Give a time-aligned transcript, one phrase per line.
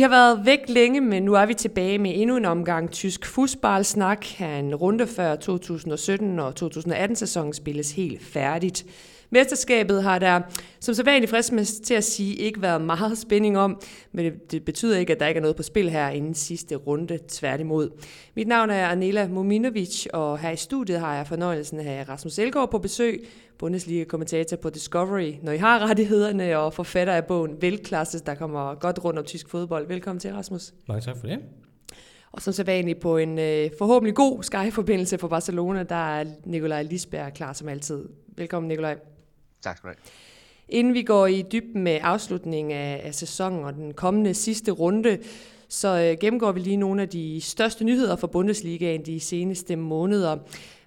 [0.00, 3.26] Vi har været væk længe, men nu er vi tilbage med endnu en omgang tysk
[3.26, 4.40] fodboldsnak.
[4.40, 8.86] En runde før 2017 og 2018 sæsonen spilles helt færdigt.
[9.30, 10.40] Mesterskabet har der,
[10.80, 11.52] som så vanligt frisk
[11.84, 13.80] til at sige, ikke været meget spænding om,
[14.12, 16.74] men det, det betyder ikke, at der ikke er noget på spil her inden sidste
[16.74, 17.90] runde, tværtimod.
[18.34, 22.04] Mit navn er Anela Mominovic, og her i studiet har jeg fornøjelsen af at have
[22.08, 23.26] Rasmus Elgaard på besøg,
[23.58, 29.04] Bundesliga-kommentator på Discovery, når I har rettighederne, og forfatter af bogen Velklasse, der kommer godt
[29.04, 29.88] rundt om tysk fodbold.
[29.88, 30.74] Velkommen til, Rasmus.
[30.88, 31.38] Mange tak for det.
[32.32, 36.82] Og som så vanligt på en øh, forhåbentlig god Sky-forbindelse for Barcelona, der er Nikolaj
[36.82, 38.08] Lisberg klar som altid.
[38.36, 38.96] Velkommen, Nikolaj.
[39.62, 40.02] Tak skal du have.
[40.68, 45.18] Inden vi går i dybden med afslutningen af, af sæsonen og den kommende sidste runde,
[45.68, 50.36] så øh, gennemgår vi lige nogle af de største nyheder fra Bundesligaen de seneste måneder.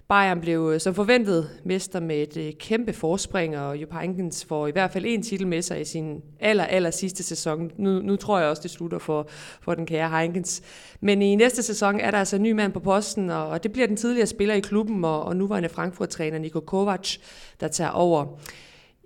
[0.08, 4.66] Bayern blev øh, som forventet mester med et øh, kæmpe forspring, og Jupp Heynckens får
[4.66, 7.70] i hvert fald en titel med sig i sin aller, aller sidste sæson.
[7.76, 9.28] Nu, nu tror jeg også, det slutter for,
[9.60, 10.62] for den kære Heinkens.
[11.00, 13.72] Men i næste sæson er der altså en ny mand på posten, og, og det
[13.72, 17.16] bliver den tidligere spiller i klubben, og, og nuværende Frankfurt-træner Niko Kovac,
[17.60, 18.26] der tager over.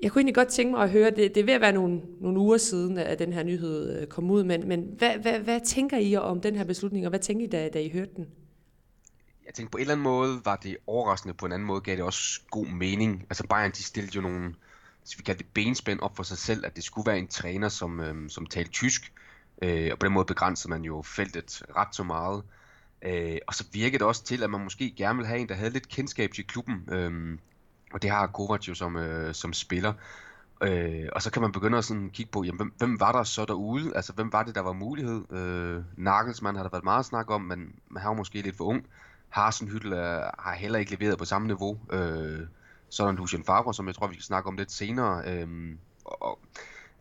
[0.03, 2.01] Jeg kunne egentlig godt tænke mig at høre, det, det er ved at være nogle,
[2.21, 5.61] nogle uger siden, at den her nyhed øh, kom ud, men, men hvad, hvad, hvad
[5.65, 8.27] tænker I om den her beslutning, og hvad tænker I, da, da I hørte den?
[9.49, 11.97] Jeg tænkte på en eller anden måde var det overraskende, på en anden måde gav
[11.97, 13.27] det også god mening.
[13.31, 14.55] Altså Bayern de stillede jo nogle,
[15.17, 18.01] vi kalder det benspænd op for sig selv, at det skulle være en træner, som,
[18.01, 19.13] øhm, som talte tysk,
[19.63, 22.43] øh, og på den måde begrænsede man jo feltet ret så meget.
[23.03, 25.55] Øh, og så virkede det også til, at man måske gerne ville have en, der
[25.55, 26.89] havde lidt kendskab til klubben.
[26.93, 27.39] Øh,
[27.92, 29.92] og det har Kovac jo som, øh, som spiller.
[30.63, 33.23] Øh, og så kan man begynde at sådan kigge på, jamen, hvem, hvem var der
[33.23, 33.97] så derude?
[33.97, 35.33] Altså, hvem var det, der var mulighed?
[35.33, 38.87] Øh, Nagelsmann har der været meget snak om, men han var måske lidt for ung.
[39.28, 41.78] Hasenhyttel er, har heller ikke leveret på samme niveau.
[41.92, 42.40] Øh,
[42.90, 45.22] så er der Lucien Favre, som jeg tror, vi skal snakke om lidt senere.
[45.27, 45.48] Øh,
[46.05, 46.39] og,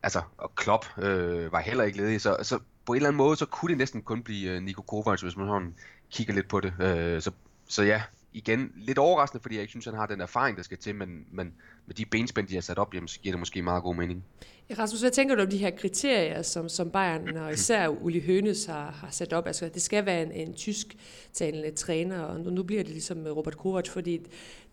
[0.03, 2.21] altså, og Klopp øh, var heller ikke ledig.
[2.21, 4.81] Så, så på en eller anden måde, så kunne det næsten kun blive øh, Nico
[4.81, 5.75] Kovac, hvis man sådan
[6.11, 6.73] kigger lidt på det.
[6.79, 7.31] Øh, så,
[7.67, 10.77] så ja, igen lidt overraskende, fordi jeg ikke synes, han har den erfaring, der skal
[10.77, 11.53] til, men, men
[11.85, 14.23] med de benspænd, de har sat op, jamen, så giver det måske meget god mening.
[14.69, 18.19] Ja, Rasmus, hvad tænker du om de her kriterier, som, som Bayern og især Uli
[18.19, 19.47] Hønes har, har sat op?
[19.47, 23.57] Altså, det skal være en, en tysk-talende træner, og nu, nu bliver det ligesom Robert
[23.57, 24.21] Kovac, fordi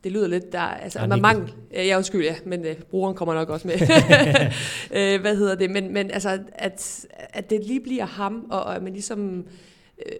[0.04, 1.54] det lyder lidt, der altså, ja, man mangel.
[1.72, 3.74] Ja, undskyld, ja, men uh, brugeren kommer nok også med.
[3.74, 5.70] uh, hvad hedder det?
[5.70, 9.46] Men, men altså, at, at det lige bliver ham, og, og at man ligesom
[9.98, 10.12] øh,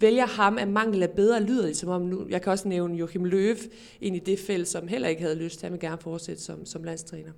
[0.00, 2.68] vælger ham af mangel af bedre, lyder det altså, som om nu, jeg kan også
[2.68, 3.56] nævne Joachim Løv
[4.00, 6.84] ind i det felt, som heller ikke havde lyst til, at gerne fortsætte som, som
[6.84, 7.32] landstræner.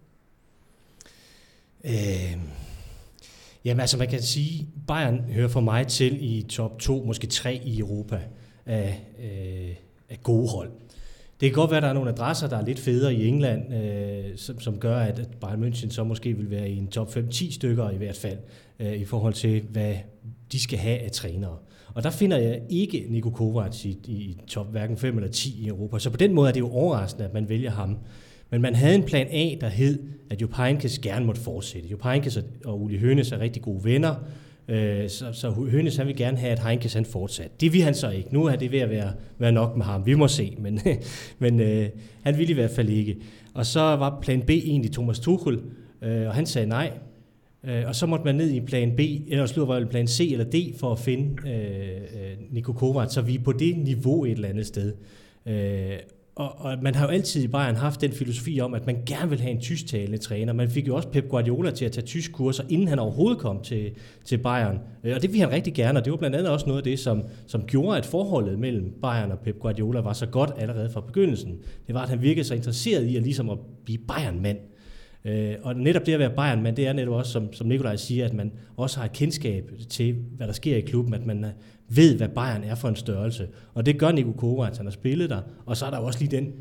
[1.85, 2.37] Øh,
[3.65, 7.61] jamen altså man kan sige, Bayern hører for mig til i top 2, måske 3
[7.65, 8.21] i Europa
[8.67, 9.77] af, øh,
[10.09, 10.71] af gode hold.
[11.41, 13.75] Det kan godt være, at der er nogle adresser, der er lidt federe i England,
[13.75, 17.53] øh, som, som gør, at Bayern München så måske vil være i en top 5-10
[17.53, 18.39] stykker i hvert fald,
[18.81, 19.95] øh, i forhold til, hvad
[20.53, 21.59] de skal have af trænere.
[21.95, 25.69] Og der finder jeg ikke Niko Kovac i, i top hverken 5 eller 10 i
[25.69, 25.99] Europa.
[25.99, 27.97] Så på den måde er det jo overraskende, at man vælger ham.
[28.51, 29.99] Men man havde en plan A, der hed,
[30.31, 31.89] at Jupp Heynckes gerne måtte fortsætte.
[31.89, 34.15] Jupp Heynckes og Uli Hønes er rigtig gode venner,
[34.69, 37.61] øh, så, så Hønes han vil gerne have, at Heinkes han fortsat.
[37.61, 38.35] Det vil han så ikke.
[38.35, 40.07] Nu er det ved at være, være nok med ham.
[40.07, 40.81] Vi må se, men,
[41.39, 41.89] men øh,
[42.23, 43.17] han ville i hvert fald ikke.
[43.55, 45.61] Og så var plan B egentlig Thomas Tuchel,
[46.03, 46.93] øh, og han sagde nej.
[47.69, 50.45] Øh, og så måtte man ned i plan B, eller slutter var plan C eller
[50.45, 54.31] D, for at finde øh, øh, Niko Kovac, så vi er på det niveau et
[54.31, 54.93] eller andet sted.
[55.47, 55.99] Øh,
[56.37, 59.31] og, og man har jo altid i Bayern haft den filosofi om, at man gerne
[59.31, 60.53] vil have en tysktalende træner.
[60.53, 63.63] Man fik jo også Pep Guardiola til at tage tysk kurser, inden han overhovedet kom
[63.63, 63.91] til,
[64.25, 64.79] til Bayern.
[65.05, 66.85] Øh, og det ville han rigtig gerne, og det var blandt andet også noget af
[66.85, 70.91] det, som, som gjorde, at forholdet mellem Bayern og Pep Guardiola var så godt allerede
[70.91, 71.59] fra begyndelsen.
[71.87, 74.59] Det var, at han virkede så interesseret i at, ligesom at blive Bayern-mand.
[75.25, 77.97] Øh, og netop det at være Bayern, men det er netop også, som, som Nikolaj
[77.97, 81.45] siger, at man også har et kendskab til, hvad der sker i klubben, at man
[81.45, 81.51] øh,
[81.89, 83.49] ved, hvad Bayern er for en størrelse.
[83.75, 85.41] Og det gør Nico Kovac, han har spillet der.
[85.67, 86.53] Og så er der også lige den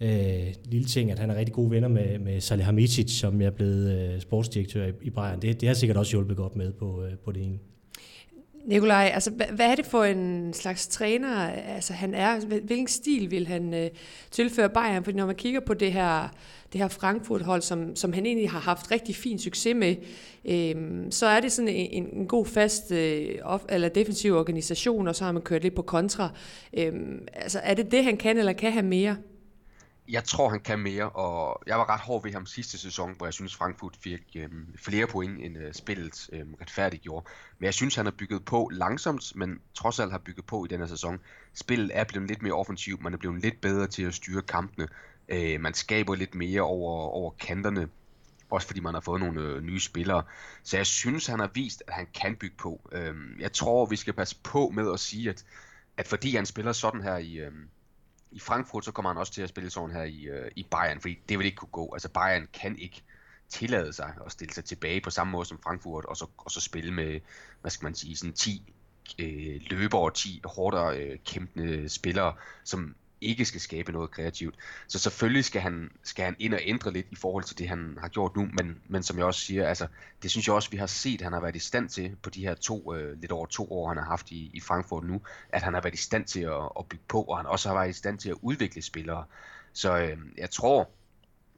[0.00, 4.12] øh, lille ting, at han er rigtig gode venner med, med Salihamidzic, som er blevet
[4.14, 5.42] øh, sportsdirektør i, i Bayern.
[5.42, 7.58] Det, det har sikkert også hjulpet godt med på, øh, på det ene.
[8.66, 12.40] Nikolaj, altså, hvad er det for en slags træner, altså, han er?
[12.40, 13.90] Hvilken stil vil han øh,
[14.30, 15.04] tilføre Bayern?
[15.04, 16.28] Fordi når man kigger på det her,
[16.72, 19.96] det her Frankfurt-hold, som, som han egentlig har haft rigtig fin succes med,
[20.44, 25.16] øh, så er det sådan en, en god fast øh, off, eller defensiv organisation, og
[25.16, 26.28] så har man kørt lidt på kontra.
[26.74, 26.92] Øh,
[27.32, 29.16] altså, er det det, han kan, eller kan han mere?
[30.08, 33.26] Jeg tror, han kan mere, og jeg var ret hård ved ham sidste sæson, hvor
[33.26, 37.26] jeg synes, Frankfurt fik øhm, flere point, end øh, spillet øhm, retfærdigt gjorde.
[37.58, 40.68] Men jeg synes, han har bygget på langsomt, men trods alt har bygget på i
[40.68, 41.18] denne sæson.
[41.54, 44.88] Spillet er blevet lidt mere offensivt, man er blevet lidt bedre til at styre kampene.
[45.28, 47.88] Øh, man skaber lidt mere over, over kanterne.
[48.50, 50.22] også fordi man har fået nogle øh, nye spillere.
[50.62, 52.88] Så jeg synes, han har vist, at han kan bygge på.
[52.92, 55.44] Øh, jeg tror, vi skal passe på med at sige, at,
[55.96, 57.52] at fordi han spiller sådan her i, øh,
[58.32, 61.00] i Frankfurt, så kommer han også til at spille sådan her i, øh, i Bayern,
[61.00, 61.90] fordi det vil ikke kunne gå.
[61.92, 63.02] Altså Bayern kan ikke
[63.48, 66.60] tillade sig at stille sig tilbage på samme måde som Frankfurt, og så, og så
[66.60, 67.20] spille med,
[67.60, 68.74] hvad skal man sige, sådan 10
[69.18, 72.34] øh, løbere, 10 hårdere øh, kæmpende spillere,
[72.64, 74.54] som ikke skal skabe noget kreativt.
[74.86, 77.98] Så selvfølgelig skal han, skal han ind og ændre lidt i forhold til det, han
[78.00, 79.86] har gjort nu, men, men som jeg også siger, altså,
[80.22, 82.40] det synes jeg også, vi har set, han har været i stand til på de
[82.40, 85.62] her to, øh, lidt over to år, han har haft i, i Frankfurt nu, at
[85.62, 87.90] han har været i stand til at, at bygge på, og han også har været
[87.90, 89.24] i stand til at udvikle spillere.
[89.72, 90.90] Så øh, jeg tror,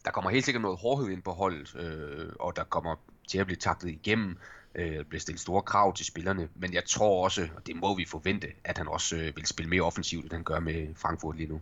[0.04, 2.96] der kommer helt sikkert noget hårdhed ind på holdet, øh, og der kommer
[3.28, 4.38] til at blive taklet igennem,
[4.74, 8.04] øh, bliver stillet store krav til spillerne, men jeg tror også, og det må vi
[8.04, 11.48] forvente, at han også øh, vil spille mere offensivt, end han gør med Frankfurt lige
[11.48, 11.60] nu.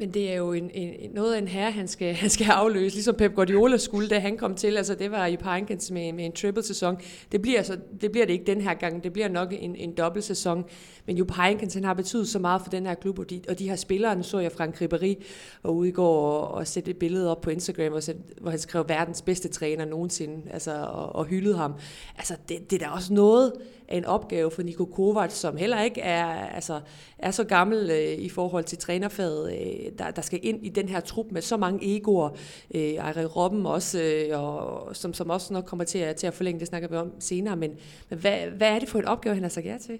[0.00, 2.94] Men det er jo en, en, noget af en herre, han skal, han skal afløse,
[2.94, 4.76] ligesom Pep Guardiola skulle, da han kom til.
[4.76, 6.96] Altså, det var i Pankens med, med en triple-sæson.
[7.32, 9.04] Det bliver, så, det bliver det ikke den her gang.
[9.04, 10.64] Det bliver nok en, en dobbelt-sæson.
[11.06, 13.58] Men jo Pankens, han har betydet så meget for den her klub, og de, og
[13.58, 15.22] de her spillere, nu så jeg Frank Ribéry
[15.62, 18.50] var ude i går og, og sætte et billede op på Instagram, og hvor, hvor
[18.50, 21.74] han skrev verdens bedste træner nogensinde, altså, og, og hyldede ham.
[22.16, 23.52] Altså, det, det er da også noget,
[23.88, 26.80] af en opgave for Niko Kovac, som heller ikke er, altså,
[27.18, 30.88] er så gammel øh, i forhold til trænerfaget, øh, der, der skal ind i den
[30.88, 32.30] her trup med så mange egoer.
[32.74, 36.34] Øh, Ejre Robben også, øh, og, som, som også nok kommer til at, til at
[36.34, 37.56] forlænge, det snakker vi om senere.
[37.56, 37.70] Men,
[38.10, 39.98] men hvad, hvad er det for en opgave, han har sagt ja til?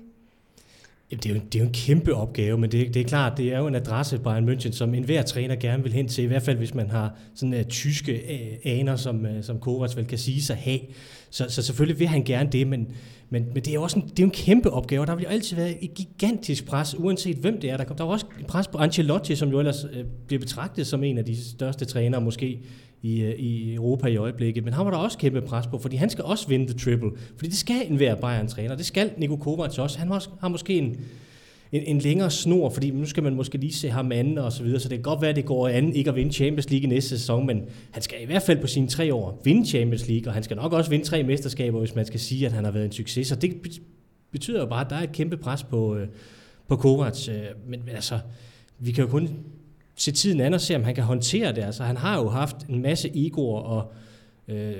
[1.10, 3.38] Jamen, Det er, jo, det er jo en kæmpe opgave, men det, det er klart,
[3.38, 6.26] det er jo en adresse Bayern München, som enhver træner gerne vil hen til, i
[6.26, 10.06] hvert fald hvis man har sådan uh, tyske uh, aner, som, uh, som Kovac vel
[10.06, 10.80] kan sige sig have.
[11.30, 12.88] Så, så selvfølgelig vil han gerne det, men,
[13.30, 15.22] men, men det er jo også en, det er en kæmpe opgave, og der vil
[15.22, 17.76] jo altid være et gigantisk pres, uanset hvem det er.
[17.76, 21.04] Der, der er også et pres på Ancelotti, som jo ellers øh, bliver betragtet som
[21.04, 22.60] en af de største trænere måske
[23.02, 24.64] i, øh, i Europa i øjeblikket.
[24.64, 27.10] Men han var der også kæmpe pres på, fordi han skal også vinde the triple.
[27.36, 28.76] Fordi det skal enhver Bayern-træner.
[28.76, 29.98] Det skal Niko Kovac også.
[29.98, 30.08] Han
[30.40, 30.96] har måske en
[31.72, 34.62] en, en længere snor, fordi nu skal man måske lige se ham anden og så
[34.62, 36.84] videre, så det kan godt være, at det går an ikke at vinde Champions League
[36.84, 40.08] i næste sæson, men han skal i hvert fald på sine tre år vinde Champions
[40.08, 42.64] League, og han skal nok også vinde tre mesterskaber, hvis man skal sige, at han
[42.64, 43.26] har været en succes.
[43.26, 43.80] Så det
[44.30, 46.08] betyder jo bare, at der er et kæmpe pres på, øh,
[46.68, 48.18] på Kovac, øh, men altså,
[48.78, 49.28] vi kan jo kun
[49.96, 51.62] se tiden an og se, om han kan håndtere det.
[51.62, 53.92] Altså, han har jo haft en masse egoer og
[54.48, 54.74] øh,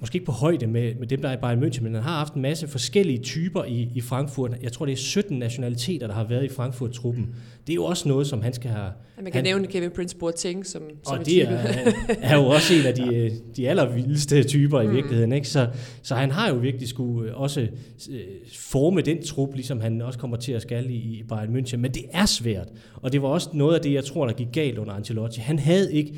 [0.00, 2.18] måske ikke på højde med, med dem, der er i Bayern München, men han har
[2.18, 4.56] haft en masse forskellige typer i, i Frankfurt.
[4.62, 7.34] Jeg tror, det er 17 nationaliteter, der har været i Frankfurt-truppen.
[7.66, 8.84] Det er jo også noget, som han skal have...
[8.84, 11.48] Ja, man kan han, nævne Kevin Prince Boateng som, som og det er,
[12.20, 14.92] er jo også en af de, de allervildeste typer i mm.
[14.92, 15.32] virkeligheden.
[15.32, 15.48] Ikke?
[15.48, 15.68] Så,
[16.02, 18.20] så han har jo virkelig skulle også øh,
[18.56, 21.76] forme den trup, ligesom han også kommer til at skal i, i Bayern München.
[21.76, 24.48] Men det er svært, og det var også noget af det, jeg tror, der gik
[24.52, 25.40] galt under Ancelotti.
[25.40, 26.14] Han havde ikke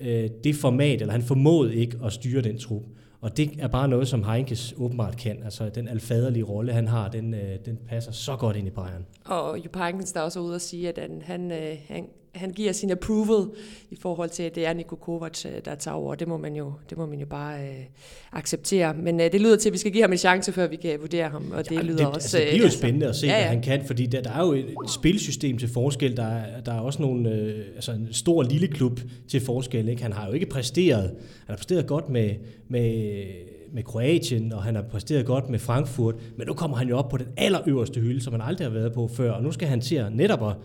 [0.00, 2.82] øh, det format, eller han formåede ikke at styre den trup.
[3.24, 5.42] Og det er bare noget, som Heinkes åbenbart kan.
[5.44, 9.06] Altså den alfaderlige rolle, han har, den, øh, den passer så godt ind i Bayern.
[9.24, 12.90] Og Jupp Heynckes der også ude og sige, at han, øh, han, han giver sin
[12.90, 13.50] approval
[13.90, 16.14] i forhold til, at det er Niko Kovac, øh, der tager over.
[16.14, 17.84] Det må man jo, det må man jo bare øh,
[18.32, 18.94] acceptere.
[18.94, 21.00] Men øh, det lyder til, at vi skal give ham en chance, før vi kan
[21.00, 21.50] vurdere ham.
[21.52, 22.16] Og det ja, lyder det, også...
[22.16, 23.38] Altså, det bliver jo spændende at se, ja, ja.
[23.38, 26.16] hvad han kan, fordi der, der er jo et spilsystem til forskel.
[26.16, 29.88] Der er, der er også nogle, øh, altså en stor lille klub til forskel.
[29.88, 30.02] Ikke?
[30.02, 31.02] Han har jo ikke præsteret.
[31.02, 31.16] Han
[31.48, 32.30] har præsteret godt med,
[32.68, 33.24] med
[33.74, 37.08] med Kroatien, og han har præsteret godt med Frankfurt, men nu kommer han jo op
[37.08, 39.80] på den allerøverste hylde, som han aldrig har været på før, og nu skal han
[39.80, 40.56] til at netop at,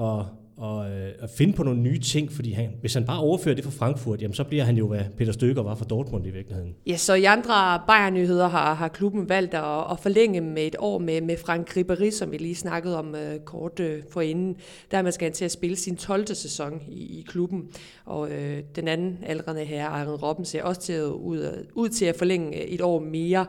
[0.00, 0.24] at,
[0.58, 3.64] og, øh, at finde på nogle nye ting, fordi han, hvis han bare overfører det
[3.64, 6.74] fra Frankfurt, jamen så bliver han jo, hvad Peter Støger var for Dortmund i virkeligheden.
[6.86, 10.98] Ja, så i andre Bayern-nyheder har, har klubben valgt at, at forlænge med et år
[10.98, 14.56] med, med Frank Ribéry, som vi lige snakkede om øh, kort øh, forinden.
[14.90, 16.26] Der man skal han til at spille sin 12.
[16.26, 17.68] sæson i, i klubben.
[18.04, 22.04] Og øh, den anden aldrende herre, Aaron Robben, ser også til at, ud, ud til
[22.04, 23.46] at forlænge et år mere.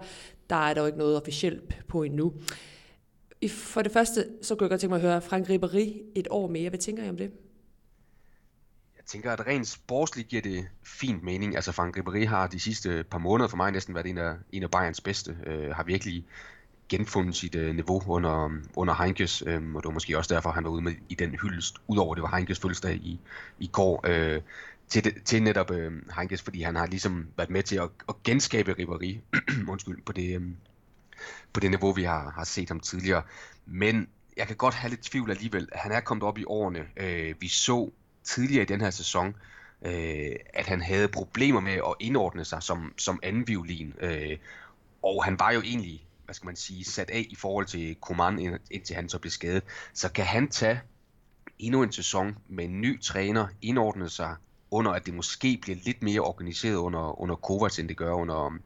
[0.50, 2.34] Der er dog ikke noget officielt på endnu.
[3.48, 6.48] For det første, så kunne jeg godt tænke mig at høre Frank Ribéry et år
[6.48, 6.69] mere.
[6.69, 7.31] Hvad tænker I om det?
[8.98, 11.55] Jeg tænker, at rent sportsligt giver det fint mening.
[11.55, 14.63] Altså Frank Ribéry har de sidste par måneder for mig næsten været en af, en
[14.63, 15.38] af Bayerns bedste.
[15.46, 16.25] Øh, har virkelig
[16.89, 20.63] genfundet sit øh, niveau under, under Heinkes, øh, og det var måske også derfor, han
[20.63, 23.19] var ude med i den hyldest, udover det var Heinkes fødselsdag i,
[23.60, 24.41] i går, øh,
[24.88, 28.72] til, til netop øh, Heinkes, fordi han har ligesom været med til at, at genskabe
[28.72, 29.17] Ribéry
[29.72, 30.41] undskyld, på det, øh,
[31.54, 33.22] på det niveau, vi har, har set ham tidligere.
[33.66, 34.08] Men
[34.38, 35.70] jeg kan godt have lidt tvivl alligevel.
[35.74, 36.86] Han er kommet op i årene.
[36.98, 37.92] Øh, vi så
[38.24, 39.36] tidligere i den her sæson,
[39.86, 43.94] øh, at han havde problemer med at indordne sig som, som anden violin.
[44.00, 44.38] Øh,
[45.04, 48.60] og han var jo egentlig, hvad skal man sige, sat af i forhold til Koman,
[48.72, 49.64] indtil han så blev skadet.
[49.94, 50.82] Så kan han tage
[51.60, 54.36] endnu en sæson med en ny træner, indordne sig
[54.72, 58.60] under at det måske bliver lidt mere organiseret under, under Kovacs, end det gør under,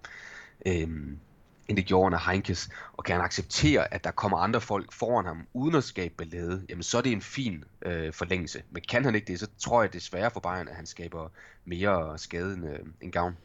[0.66, 1.20] øhm,
[1.68, 5.26] end det gjorde under Heinkes, og kan han acceptere, at der kommer andre folk foran
[5.26, 8.62] ham, uden at skabe ballade, jamen så er det en fin øh, forlængelse.
[8.72, 11.32] Men kan han ikke det, så tror jeg desværre for Bayern, at han skaber
[11.66, 13.38] mere skade end, øh, end gavn.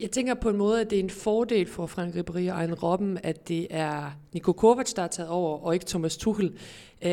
[0.00, 2.74] Jeg tænker på en måde, at det er en fordel for Frank Ribéry og en
[2.74, 6.58] Robben, at det er Niko Kovac, der er taget over, og ikke Thomas Tuchel.
[7.02, 7.10] Øh,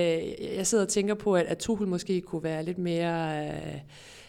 [0.55, 3.47] jeg sidder og tænker på, at, at Tuchel måske kunne være lidt mere...
[3.47, 3.79] Øh,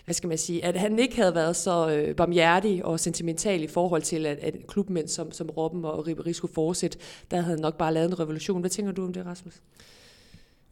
[0.08, 3.66] hvad skal man sige, at han ikke havde været så øh, barmhjertig og sentimental i
[3.66, 6.98] forhold til, at, at klubmænd som, som Robben og Ribéry skulle fortsætte,
[7.30, 8.60] der havde han nok bare lavet en revolution.
[8.60, 9.54] Hvad tænker du om det, Rasmus?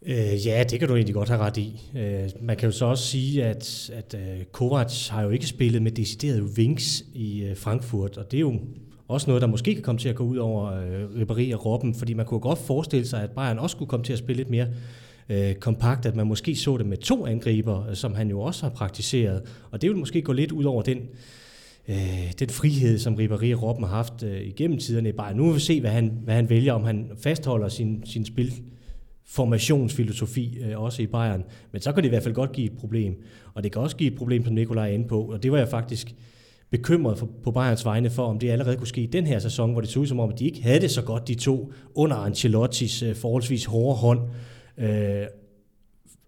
[0.03, 1.91] Øh, ja, det kan du egentlig godt have ret i.
[1.97, 5.83] Øh, man kan jo så også sige, at, at øh, Kovac har jo ikke spillet
[5.83, 8.55] med deciderede wings i øh, Frankfurt, og det er jo
[9.09, 11.95] også noget, der måske kan komme til at gå ud over øh, Ribéry og Robben,
[11.95, 14.51] fordi man kunne godt forestille sig, at Bayern også kunne komme til at spille lidt
[14.51, 14.67] mere
[15.29, 18.63] øh, kompakt, at man måske så det med to angriber, øh, som han jo også
[18.63, 20.99] har praktiseret, og det vil måske gå lidt ud over den
[21.89, 25.37] øh, den frihed, som Ribéry og Robben har haft øh, igennem tiderne i Bayern.
[25.37, 28.53] Nu vil vi se, hvad han, hvad han vælger, om han fastholder sin, sin spil
[29.27, 31.45] formationsfilosofi øh, også i Bayern.
[31.73, 33.15] Men så kan det i hvert fald godt give et problem.
[33.55, 35.21] Og det kan også give et problem, som Nikolaj er inde på.
[35.23, 36.15] Og det var jeg faktisk
[36.71, 39.73] bekymret for, på Bayerns vegne for, om det allerede kunne ske i den her sæson,
[39.73, 41.73] hvor det så ud som om, at de ikke havde det så godt, de to,
[41.95, 44.21] under Ancelottis øh, forholdsvis hårde hånd.
[44.79, 45.27] Øh,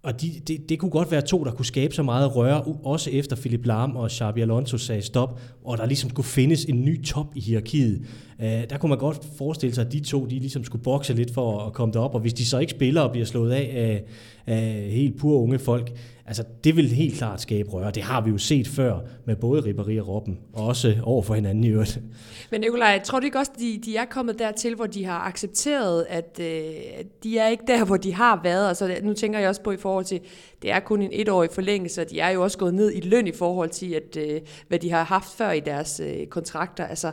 [0.03, 3.11] og de, det, det kunne godt være to, der kunne skabe så meget røre, også
[3.11, 7.05] efter Philip Lahm og Xabi Alonso sagde stop, og der ligesom skulle findes en ny
[7.05, 8.07] top i hierarkiet.
[8.41, 11.35] Øh, der kunne man godt forestille sig, at de to de ligesom skulle bokse lidt
[11.35, 14.05] for at komme derop, og hvis de så ikke spiller og bliver slået af af,
[14.55, 15.93] af helt pure unge folk,
[16.29, 17.91] Altså, det vil helt klart skabe røre.
[17.91, 21.35] Det har vi jo set før med både Ribéry og Robben, og også over for
[21.35, 22.01] hinanden i øvrigt.
[22.51, 26.07] Men Nikolaj, tror du ikke også, de, de er kommet dertil, hvor de har accepteret,
[26.09, 26.47] at øh,
[27.23, 28.69] de er ikke der, hvor de har været?
[28.69, 30.21] Altså, nu tænker jeg også på i forhold til,
[30.63, 33.27] det er kun en etårig forlængelse, og de er jo også gået ned i løn
[33.27, 36.87] i forhold til, at, øh, hvad de har haft før i deres øh, kontrakter.
[36.87, 37.13] Altså,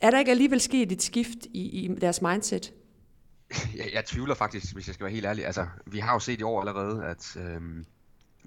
[0.00, 2.72] er der ikke alligevel sket et skift i, i deres mindset?
[3.76, 5.46] Jeg, jeg tvivler faktisk, hvis jeg skal være helt ærlig.
[5.46, 7.36] Altså, vi har jo set i år allerede, at...
[7.36, 7.60] Øh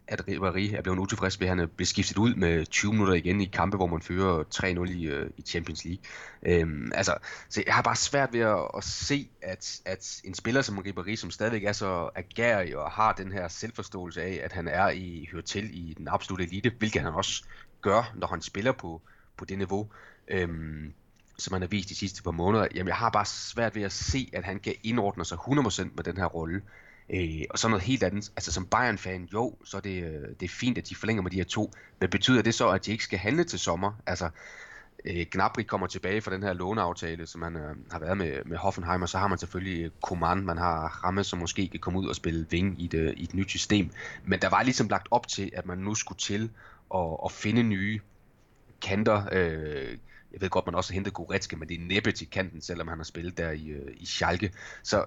[0.07, 3.41] at Ribéry er blevet utilfreds ved, at han er skiftet ud med 20 minutter igen
[3.41, 6.03] i kampe, hvor man fører 3-0 i, øh, i Champions League.
[6.43, 7.17] Øhm, altså,
[7.49, 11.15] så jeg har bare svært ved at, at se, at, at en spiller som Ribéry,
[11.15, 15.29] som stadigvæk er så agerig og har den her selvforståelse af, at han er i
[15.31, 17.43] hører til i den absolutte elite, hvilket han også
[17.81, 19.01] gør, når han spiller på,
[19.37, 19.89] på det niveau,
[20.27, 20.93] øhm,
[21.37, 22.67] som han har vist de sidste par måneder.
[22.75, 26.03] Jamen, jeg har bare svært ved at se, at han kan indordne sig 100% med
[26.03, 26.61] den her rolle.
[27.09, 30.45] Øh, og så noget helt andet, altså som Bayern-fan, jo, så er det, øh, det
[30.45, 32.91] er fint, at de forlænger med de her to, men betyder det så, at de
[32.91, 33.91] ikke skal handle til sommer?
[34.05, 34.29] Altså,
[35.05, 38.57] øh, Gnabry kommer tilbage fra den her låneaftale, som han øh, har været med, med
[38.57, 41.99] Hoffenheim, og så har man selvfølgelig øh, Coman, man har Ramme, som måske kan komme
[41.99, 43.89] ud og spille ving i, det, øh, i et nyt system.
[44.25, 46.49] Men der var ligesom lagt op til, at man nu skulle til
[46.95, 47.99] at, at finde nye
[48.81, 49.23] kanter.
[49.31, 49.97] Øh,
[50.33, 52.87] jeg ved godt, man også har hentet Goretzka, men det er næppe til kanten, selvom
[52.87, 54.51] han har spillet der i, i Schalke.
[54.83, 55.05] Så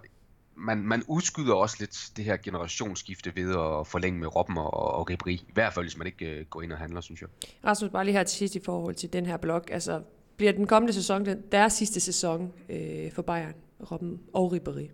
[0.58, 5.10] man, man udskyder også lidt det her generationsskifte ved at forlænge med Robben og, og
[5.10, 5.34] Ribri.
[5.34, 7.28] I hvert fald, hvis man ikke uh, går ind og handler, synes jeg.
[7.64, 9.70] Rasmus, bare lige her til sidst i forhold til den her blok.
[9.72, 10.02] Altså,
[10.36, 13.54] bliver den kommende sæson den, deres sidste sæson øh, for Bayern,
[13.90, 14.90] Robben og Ribéry?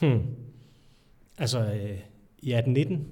[0.00, 0.22] Hmm.
[1.38, 1.98] Altså, øh,
[2.42, 3.08] ja, den 19?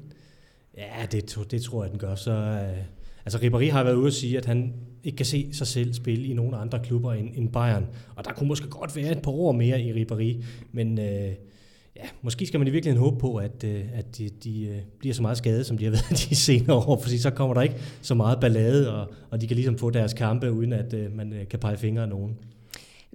[0.77, 2.15] Ja, det, det tror jeg, den gør.
[2.15, 2.85] Så, øh,
[3.25, 6.27] altså, Ribéry har været ude at sige, at han ikke kan se sig selv spille
[6.27, 7.87] i nogle andre klubber end, end Bayern.
[8.17, 10.99] Og der kunne måske godt være et par år mere i Ribéry, men...
[10.99, 11.35] Øh,
[11.97, 15.15] ja, måske skal man i virkeligheden håbe på, at, øh, at de, de øh, bliver
[15.15, 17.77] så meget skadet, som de har været de senere år, for så kommer der ikke
[18.03, 21.47] så meget ballade, og, og de kan ligesom få deres kampe, uden at øh, man
[21.51, 22.39] kan pege fingre af nogen.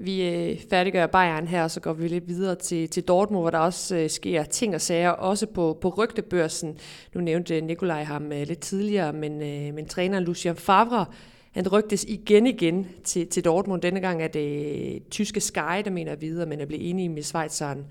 [0.01, 3.57] Vi færdiggør Bayern her, og så går vi lidt videre til, til Dortmund, hvor der
[3.57, 6.77] også sker ting og sager, også på, på rygtebørsen.
[7.15, 9.39] Nu nævnte Nikolaj ham lidt tidligere, men,
[9.75, 11.05] men træneren Lucien Favre,
[11.51, 13.81] han rygtes igen igen til, til Dortmund.
[13.81, 17.85] Denne gang er det tyske Sky, der mener videre, men er blevet enige med Schweizeren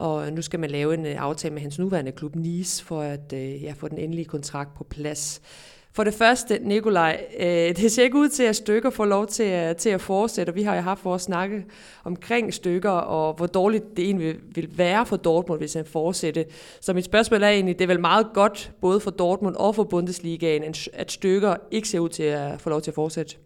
[0.00, 3.32] og nu skal man lave en øh, aftale med hans nuværende klub Nice, for at
[3.34, 5.42] øh, ja, få den endelige kontrakt på plads.
[5.92, 9.42] For det første, Nikolaj, øh, det ser ikke ud til, at stykker får lov til,
[9.42, 11.64] at, til at fortsætte, og vi har jo haft vores snakke
[12.04, 16.44] omkring stykker, og hvor dårligt det egentlig vil, vil være for Dortmund, hvis han fortsætter.
[16.80, 19.84] Så mit spørgsmål er egentlig, det er vel meget godt, både for Dortmund og for
[19.84, 23.36] Bundesligaen, at stykker ikke ser ud til at få lov til at fortsætte.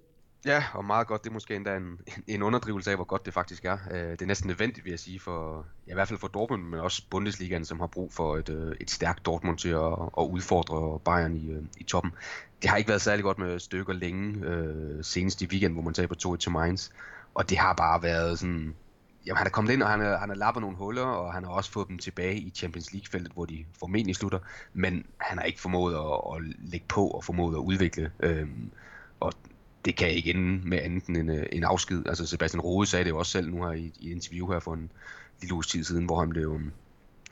[0.47, 1.25] Ja, og meget godt.
[1.25, 3.79] Det er måske endda en, en underdrivelse af, hvor godt det faktisk er.
[3.91, 6.63] Øh, det er næsten nødvendigt, vil jeg sige, for, ja, i hvert fald for Dortmund,
[6.63, 10.23] men også Bundesligaen, som har brug for et, øh, et stærkt Dortmund til at, at
[10.31, 12.13] udfordre Bayern i, øh, i toppen.
[12.63, 15.95] Det har ikke været særlig godt med stykker længe, øh, senest i weekend, hvor man
[15.95, 16.91] taber 2-1 til Mainz.
[17.35, 18.75] Og det har bare været sådan
[19.27, 21.45] jamen, han er kommet ind, og han har, han har lappet nogle huller, og han
[21.45, 24.39] har også fået dem tilbage i Champions League-feltet, hvor de formentlig slutter,
[24.73, 28.13] men han har ikke formået at, at lægge på og formået at udvikle.
[28.21, 28.49] Øh,
[29.21, 29.33] og
[29.85, 32.03] det kan ikke ende med andet end en, øh, en afsked.
[32.07, 34.61] Altså Sebastian Rode sagde det jo også selv nu her i, i et interview her
[34.61, 34.91] for en
[35.41, 36.61] lille uges tid siden, hvor han blev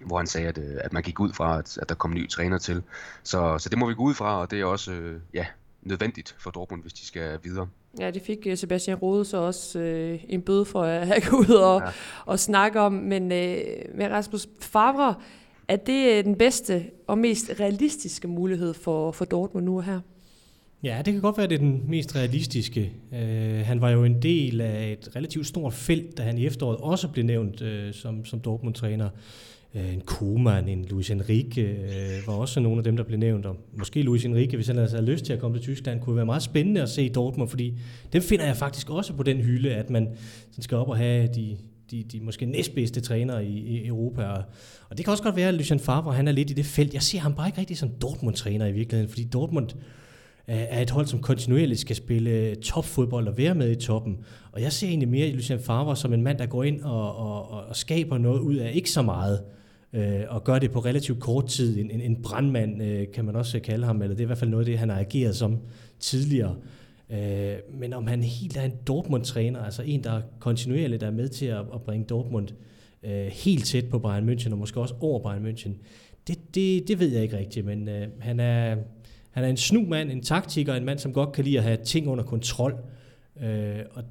[0.06, 2.18] hvor han sagde, at, øh, at man gik ud fra, at, at der kom en
[2.18, 2.82] ny træner til.
[3.23, 5.47] Så, så det må vi gå ud fra, og det er også øh, ja,
[5.82, 7.68] nødvendigt for Dortmund, hvis de skal videre.
[7.99, 11.50] Ja, det fik øh, Sebastian Rode så også øh, en bøde for at have gået
[11.50, 11.90] ud og, ja.
[12.26, 12.92] og snakke om.
[12.92, 13.61] Men øh,
[13.94, 15.14] med Rasmus Favre,
[15.68, 20.00] er det den bedste og mest realistiske mulighed for, for Dortmund nu her?
[20.82, 22.92] Ja, det kan godt være, at det er den mest realistiske.
[23.12, 23.18] Uh,
[23.66, 27.08] han var jo en del af et relativt stort felt, da han i efteråret også
[27.08, 29.08] blev nævnt uh, som, som Dortmund-træner.
[29.74, 33.46] Uh, en Koeman, en Luis Enrique uh, var også nogle af dem, der blev nævnt.
[33.46, 36.16] Og måske Luis Enrique, hvis han altså havde lyst til at komme til Tyskland, kunne
[36.16, 37.78] være meget spændende at se Dortmund, fordi
[38.12, 40.08] dem finder jeg faktisk også på den hylde, at man
[40.60, 41.56] skal op og have de,
[41.90, 44.24] de, de måske næstbedste trænere i, i Europa.
[44.24, 44.42] Og,
[44.90, 46.94] og det kan også godt være, at Lucien Favre han er lidt i det felt.
[46.94, 49.68] Jeg ser ham bare ikke rigtig som Dortmund-træner i virkeligheden, fordi Dortmund
[50.46, 54.18] er et hold, som kontinuerligt skal spille topfodbold og være med i toppen.
[54.52, 57.50] Og jeg ser egentlig mere Lucien Favre som en mand, der går ind og, og,
[57.68, 59.42] og skaber noget ud af ikke så meget,
[59.92, 61.78] øh, og gør det på relativt kort tid.
[61.78, 64.38] En, en, en brandmand øh, kan man også kalde ham, eller det er i hvert
[64.38, 65.58] fald noget af det, han har ageret som
[66.00, 66.56] tidligere.
[67.11, 71.46] Øh, men om han helt er en Dortmund-træner, altså en, der kontinuerligt er med til
[71.46, 72.49] at, at bringe Dortmund
[73.02, 75.70] øh, helt tæt på Bayern München, og måske også over Bayern München,
[76.26, 78.76] det, det, det ved jeg ikke rigtigt, men øh, han er
[79.32, 81.78] han er en snu mand, en taktiker, en mand, som godt kan lide at have
[81.84, 82.74] ting under kontrol.
[83.42, 84.04] Øh, og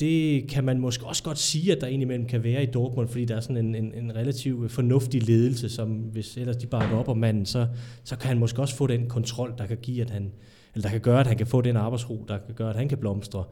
[0.00, 3.24] det kan man måske også godt sige, at der indimellem kan være i Dortmund, fordi
[3.24, 6.96] der er sådan en, en, en relativ øh, fornuftig ledelse, som hvis ellers de bakker
[6.96, 7.66] op om manden, så,
[8.04, 10.32] så kan han måske også få den kontrol, der kan give, at han,
[10.74, 12.88] eller der kan gøre, at han kan få den arbejdsro, der kan gøre, at han
[12.88, 13.44] kan blomstre.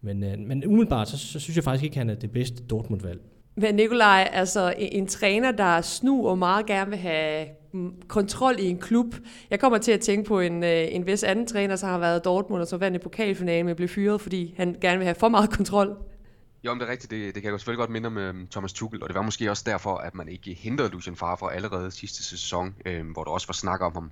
[0.00, 2.62] Men, øh, men umiddelbart, så, så synes jeg faktisk ikke, at han er det bedste
[2.62, 3.20] Dortmund-valg.
[3.54, 8.54] Men Nikolaj, altså en, træner, der er snu og meget gerne vil have mm, kontrol
[8.58, 9.14] i en klub.
[9.50, 12.24] Jeg kommer til at tænke på en, øh, en vis anden træner, som har været
[12.24, 15.28] Dortmund, og så vandt i pokalfinalen, men blev fyret, fordi han gerne vil have for
[15.28, 15.96] meget kontrol.
[16.64, 17.10] Jo, men det er rigtigt.
[17.10, 19.22] Det, det kan jeg jo selvfølgelig godt minde om øhm, Thomas Tuchel, og det var
[19.22, 23.30] måske også derfor, at man ikke hindrede Lucien Favre allerede sidste sæson, øh, hvor der
[23.30, 24.10] også var snak om ham.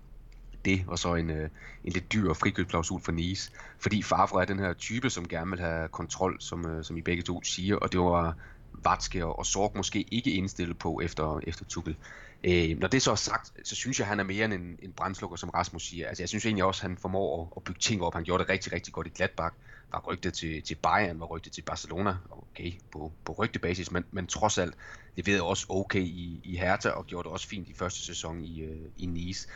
[0.64, 1.48] Det og så en, øh,
[1.84, 3.52] en lidt dyr frikøbsklausul for Nice.
[3.78, 7.00] Fordi Favre er den her type, som gerne vil have kontrol, som, øh, som I
[7.00, 8.36] begge to siger, og det var
[8.84, 11.96] Vatske og Sorg måske ikke indstillet på efter, efter Tuchel.
[12.44, 14.78] Øh, når det så er sagt, så synes jeg, at han er mere end en,
[14.82, 16.08] en brændslukker, som Rasmus siger.
[16.08, 18.14] Altså, jeg synes egentlig også, at han formår at, at bygge ting op.
[18.14, 19.54] Han gjorde det rigtig, rigtig godt i Gladbach.
[19.92, 22.16] Var rygtet til, til Bayern, var rygtet til Barcelona.
[22.30, 24.74] Okay, på, på rygtebasis, men, men trods alt
[25.16, 28.60] leverede også okay i, i Hertha, og gjorde det også fint i første sæson i,
[28.60, 29.48] øh, i Nice.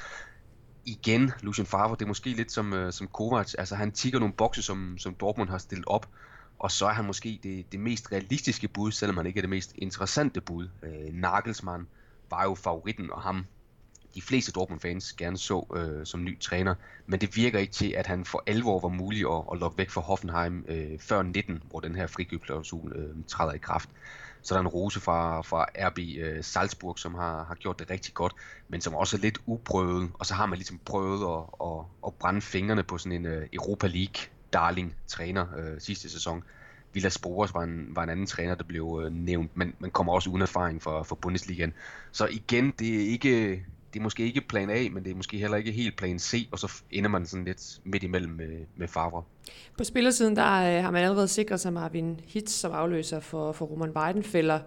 [0.85, 3.55] Igen, Lucien Favre, det er måske lidt som, øh, som Kovac.
[3.59, 6.09] Altså, han tigger nogle bokse, som, som Dortmund har stillet op,
[6.65, 9.51] og så er han måske det, det mest realistiske bud, selvom han ikke er det
[9.51, 10.69] mest interessante bud.
[10.83, 11.87] Øh, Nagelsmann,
[12.31, 13.47] var jo favoritten, og ham
[14.15, 16.75] de fleste Dortmund-fans gerne så øh, som ny træner,
[17.07, 19.91] men det virker ikke til, at han for alvor var mulig at, at lokke væk
[19.91, 23.89] fra Hoffenheim øh, før 19, hvor den her frikøbklausul øh, træder i kraft.
[24.43, 27.91] Så der er en rose fra, fra RB øh, Salzburg, som har, har gjort det
[27.91, 28.33] rigtig godt,
[28.69, 32.15] men som også er lidt uprøvet, og så har man ligesom prøvet at, at, at
[32.15, 36.43] brænde fingrene på sådan en øh, Europa League darling træner øh, sidste sæson.
[36.93, 40.13] Villas Boas var en, var en anden træner, der blev øh, nævnt, men man kommer
[40.13, 41.73] også uden erfaring for, for Bundesligaen.
[42.13, 43.51] Så igen, det er ikke,
[43.93, 46.49] det er måske ikke plan A, men det er måske heller ikke helt plan C,
[46.53, 49.23] og så ender man sådan lidt midt imellem med, med Favre.
[49.79, 53.65] På spillersiden, der øh, har man allerede sikret sig Marvin Hitz som afløser for, for
[53.65, 54.61] Roman Weidenfeller,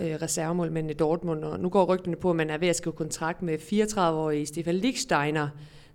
[0.00, 2.92] øh, reservemålmænd i Dortmund, og nu går rygtene på, at man er ved at skrive
[2.92, 5.48] kontrakt med 34-årige Stefan Lichsteiner,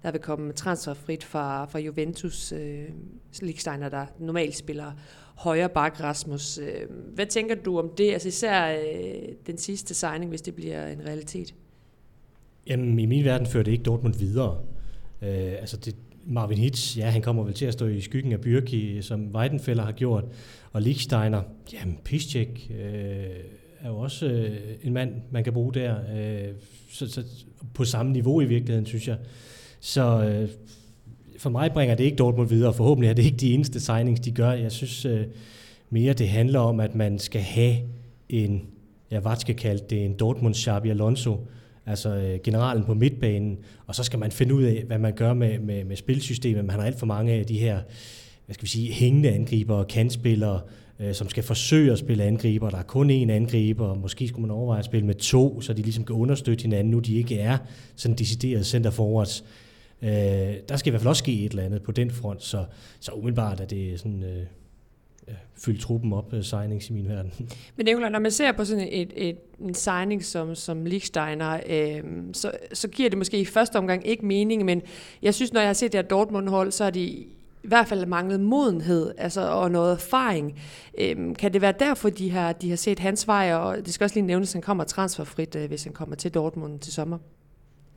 [0.03, 2.51] der vil komme transferfrit fra, fra Juventus.
[2.51, 2.83] Øh,
[3.41, 4.91] Ligsteiner, der normalt spiller
[5.35, 6.57] højre bak, Rasmus.
[6.57, 8.11] Øh, hvad tænker du om det?
[8.13, 11.53] Altså især øh, den sidste signing, hvis det bliver en realitet?
[12.67, 14.57] Jamen, i min verden fører det ikke Dortmund videre.
[15.21, 18.37] Øh, altså, det, Marvin Hitz, ja, han kommer vel til at stå i skyggen af
[18.37, 20.23] Bürki, som Weidenfeller har gjort,
[20.71, 21.41] og Lichsteiner,
[21.73, 22.85] jamen, Piszczek øh,
[23.79, 26.53] er jo også øh, en mand, man kan bruge der, øh,
[26.91, 27.23] så, så,
[27.73, 29.17] på samme niveau i virkeligheden, synes jeg.
[29.81, 30.49] Så øh,
[31.37, 32.73] for mig bringer det ikke Dortmund videre.
[32.73, 34.51] Forhåbentlig er det ikke de eneste signings, de gør.
[34.51, 35.25] Jeg synes øh,
[35.89, 37.75] mere, det handler om, at man skal have
[38.29, 38.61] en,
[39.11, 41.47] ja, hvad skal kalde det, en Dortmund Xabi Alonso,
[41.85, 45.33] altså øh, generalen på midtbanen, og så skal man finde ud af, hvad man gør
[45.33, 46.65] med, med, med spilsystemet.
[46.65, 47.79] Man har alt for mange af de her,
[48.45, 50.61] hvad skal vi sige, hængende angriber og kantspillere,
[50.99, 52.69] øh, som skal forsøge at spille angriber.
[52.69, 55.73] Der er kun én angriber, og måske skulle man overveje at spille med to, så
[55.73, 57.57] de ligesom kan understøtte hinanden, nu de ikke er
[57.95, 59.43] sådan decideret center forwards.
[60.01, 60.09] Øh,
[60.69, 62.65] der skal i hvert fald også ske et eller andet på den front, så,
[62.99, 64.23] så umiddelbart er det sådan...
[64.23, 64.45] Øh,
[65.57, 67.31] fylde truppen op uh, signings i min verden.
[67.75, 72.03] Men Nicolai, når man ser på sådan et, et, en signing som, som Lichsteiner, øh,
[72.33, 74.81] så, så giver det måske i første omgang ikke mening, men
[75.21, 77.01] jeg synes, når jeg har set det her Dortmund-hold, så har de
[77.63, 80.59] i hvert fald manglet modenhed altså, og noget erfaring.
[80.97, 84.05] Øhm, kan det være derfor, de har, de har set hans vej, og det skal
[84.05, 87.17] også lige nævnes, at han kommer transferfrit, øh, hvis han kommer til Dortmund til sommer?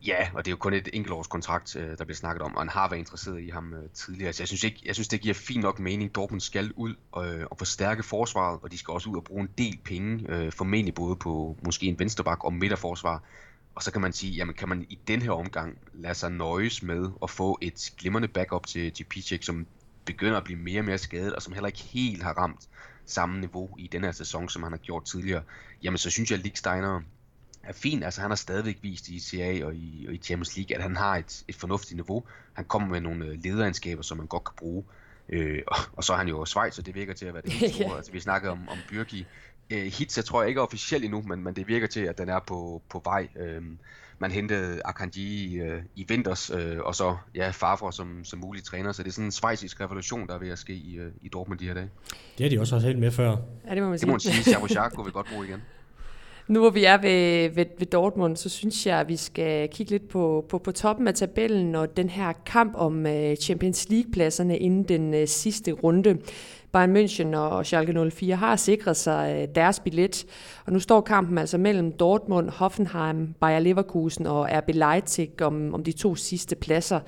[0.07, 2.69] Ja, og det er jo kun et enkeltårskontrakt, øh, der bliver snakket om, og han
[2.69, 4.33] har været interesseret i ham øh, tidligere.
[4.33, 6.15] Så jeg synes, ikke, jeg synes det giver fint nok mening.
[6.15, 9.41] Dortmund skal ud og, øh, og forstærke forsvaret, og de skal også ud og bruge
[9.41, 13.23] en del penge, øh, formentlig både på måske en vensterbak og midterforsvar.
[13.75, 16.83] Og så kan man sige, jamen kan man i den her omgang lade sig nøjes
[16.83, 19.67] med at få et glimrende backup til, til Pichek, som
[20.05, 22.69] begynder at blive mere og mere skadet, og som heller ikke helt har ramt
[23.07, 25.43] samme niveau i den her sæson, som han har gjort tidligere,
[25.83, 27.01] jamen så synes jeg, at Steiner
[27.67, 28.05] er fint.
[28.05, 30.97] Altså han har stadigvæk vist i CA og i, og i Champions League, at han
[30.97, 32.25] har et, et fornuftigt niveau.
[32.53, 34.85] Han kommer med nogle øh, lederegenskaber, som man godt kan bruge.
[35.29, 37.53] Øh, og, og så er han jo Schweiz, så det virker til at være det
[37.53, 37.97] helt store.
[37.97, 39.27] altså, vi snakkede om, om Byrki.
[39.71, 42.19] Øh, hits, jeg tror jeg ikke er officielt endnu, men, men det virker til, at
[42.19, 43.29] den er på, på vej.
[43.37, 43.63] Øh,
[44.19, 48.65] man hentede Akanji i, øh, i vinters, øh, og så ja, Favre som, som mulig
[48.65, 51.13] træner, så det er sådan en svejsisk revolution, der er ved at ske i, øh,
[51.23, 51.91] i Dortmund de her dage.
[52.39, 53.37] Det har de også helt med før.
[53.69, 54.01] Ja, det må man sige.
[54.01, 55.63] Det må man sige, Jacques kunne vi godt bruge igen.
[56.49, 59.93] Nu hvor vi er ved, ved, ved Dortmund, så synes jeg, at vi skal kigge
[59.93, 64.59] lidt på, på, på toppen af tabellen og den her kamp om øh, Champions League-pladserne
[64.59, 66.19] inden den uh, sidste runde.
[66.73, 70.27] Bayern München og Schalke 04 har sikret sig uh, deres billet,
[70.67, 75.85] og nu står kampen altså mellem Dortmund, Hoffenheim, Bayer Leverkusen og RB Leipzig om, om
[75.85, 77.01] de to sidste pladser.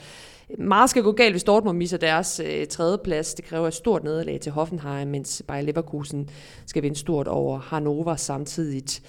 [0.58, 3.34] Meget skal gå galt, hvis Dortmund misser deres øh, tredje plads.
[3.34, 6.28] Det kræver et stort nederlag til Hoffenheim, mens Bayer Leverkusen
[6.66, 9.02] skal vinde stort over Hannover samtidigt.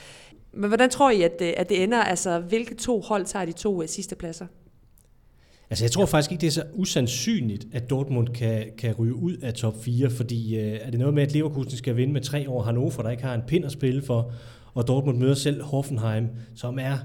[0.53, 2.03] Men hvordan tror I, at det, at det ender?
[2.03, 4.45] Altså, hvilke to hold tager de to øh, sidste pladser?
[5.69, 9.37] Altså, jeg tror faktisk ikke, det er så usandsynligt, at Dortmund kan, kan ryge ud
[9.37, 12.49] af top 4, fordi øh, er det noget med, at Leverkusen skal vinde med tre
[12.49, 14.31] år Hannover, der ikke har en pind at spille for,
[14.73, 16.97] og Dortmund møder selv Hoffenheim, som er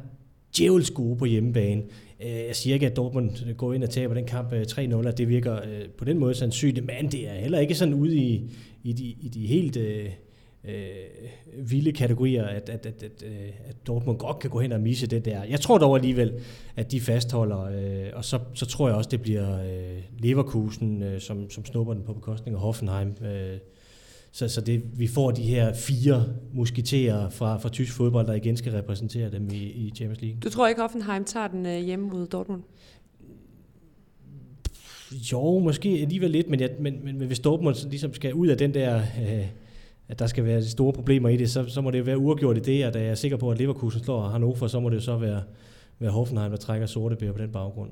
[0.56, 1.82] djævelsk gode på hjemmebane.
[2.24, 5.08] Øh, jeg siger ikke, at Dortmund øh, går ind og taber den kamp øh, 3-0,
[5.08, 8.16] at det virker øh, på den måde sandsynligt, men det er heller ikke sådan ude
[8.16, 8.50] i,
[8.82, 10.08] i, de, i de helt øh,
[11.58, 13.24] vilde kategorier, at, at, at, at,
[13.64, 15.44] at Dortmund godt kan gå hen og misse det der.
[15.44, 16.32] Jeg tror dog alligevel,
[16.76, 21.20] at de fastholder, øh, og så, så tror jeg også, det bliver øh, Leverkusen, øh,
[21.20, 23.14] som, som snupper den på bekostning af Hoffenheim.
[23.24, 23.58] Øh,
[24.32, 28.56] så, så det, vi får de her fire musketerer fra, fra tysk fodbold, der igen
[28.56, 30.40] skal repræsentere dem i, i Champions League.
[30.40, 32.62] Du tror ikke, Hoffenheim tager den øh, hjemme mod Dortmund?
[35.32, 38.58] Jo, måske alligevel lidt, men, jeg, men, men, men hvis Dortmund ligesom skal ud af
[38.58, 39.46] den der, øh,
[40.08, 42.56] at der skal være store problemer i det, så, så må det jo være uafgjort
[42.56, 44.96] i det, og da jeg er sikker på, at Leverkusen slår Hannover, så må det
[44.96, 45.42] jo så være,
[45.98, 47.90] være Hoffenheim, der trækker sorte bære på den baggrund.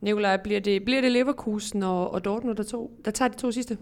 [0.00, 3.50] Nikolaj, bliver det, bliver det Leverkusen og, og Dortmund, der, to, der tager de to
[3.50, 3.78] sidste?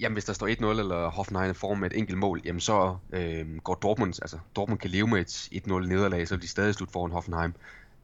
[0.00, 3.56] Jamen hvis der står 1-0, eller Hoffenheim får med et enkelt mål, jamen så øh,
[3.56, 6.90] går Dortmund, altså Dortmund kan leve med et 1-0 nederlag, så vil de stadig slut
[6.90, 7.54] foran Hoffenheim.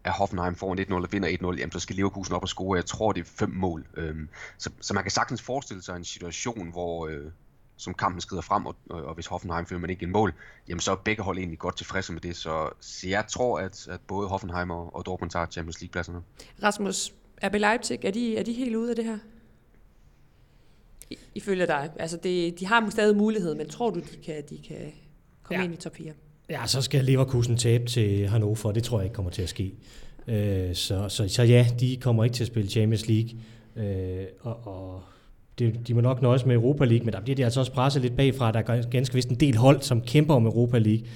[0.04, 2.76] Er Hoffenheim får en 1-0 og vinder 1-0, jamen så skal Leverkusen op og score,
[2.76, 3.86] jeg tror det er fem mål.
[3.96, 4.16] Øh,
[4.58, 7.30] så, så man kan sagtens forestille sig en situation, hvor øh,
[7.76, 10.32] som kampen skrider frem, og, og, og hvis Hoffenheim fører man ikke en mål,
[10.68, 13.88] jamen så er begge hold egentlig godt tilfredse med det, så, så jeg tror, at,
[13.88, 16.22] at både Hoffenheim og, og Dortmund tager Champions League-pladserne.
[16.62, 17.12] Rasmus,
[17.44, 19.18] RB Leipzig, er de, er de helt ude af det her?
[21.34, 21.90] Ifølge dig?
[21.98, 24.92] Altså, det, de har stadig mulighed, men tror du, de kan, de kan
[25.42, 25.64] komme ja.
[25.64, 26.12] ind i top 4?
[26.50, 29.74] Ja, så skal Leverkusen tabe til Hannover, det tror jeg ikke kommer til at ske.
[30.28, 33.30] Øh, så, så, så ja, de kommer ikke til at spille Champions League,
[33.76, 35.02] øh, og, og
[35.58, 38.02] det, de må nok nøjes med Europa League, men der bliver de altså også presset
[38.02, 38.52] lidt bagfra.
[38.52, 41.06] Der er ganske vist en del hold, som kæmper om Europa League,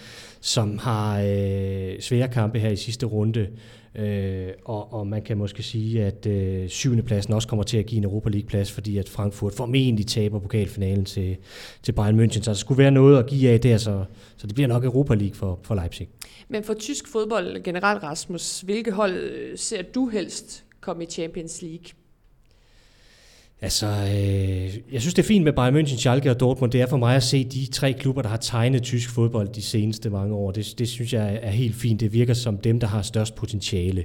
[0.40, 3.48] som har øh, svære kampe her i sidste runde.
[3.94, 7.86] Øh, og, og man kan måske sige, at øh, syvende pladsen også kommer til at
[7.86, 11.36] give en Europa League-plads, fordi at Frankfurt formentlig taber pokalfinalen til,
[11.82, 12.42] til Bayern München.
[12.42, 14.04] Så der skulle være noget at give af der, så,
[14.36, 16.08] så det bliver nok Europa League for, for Leipzig.
[16.48, 21.62] Men for tysk fodbold generelt, Rasmus, hvilke hold øh, ser du helst komme i Champions
[21.62, 21.86] League?
[23.60, 26.72] Altså, øh, jeg synes, det er fint med Bayern München, Schalke og Dortmund.
[26.72, 29.62] Det er for mig at se de tre klubber, der har tegnet tysk fodbold de
[29.62, 30.50] seneste mange år.
[30.50, 32.00] Det, det synes jeg er helt fint.
[32.00, 34.04] Det virker som dem, der har størst potentiale.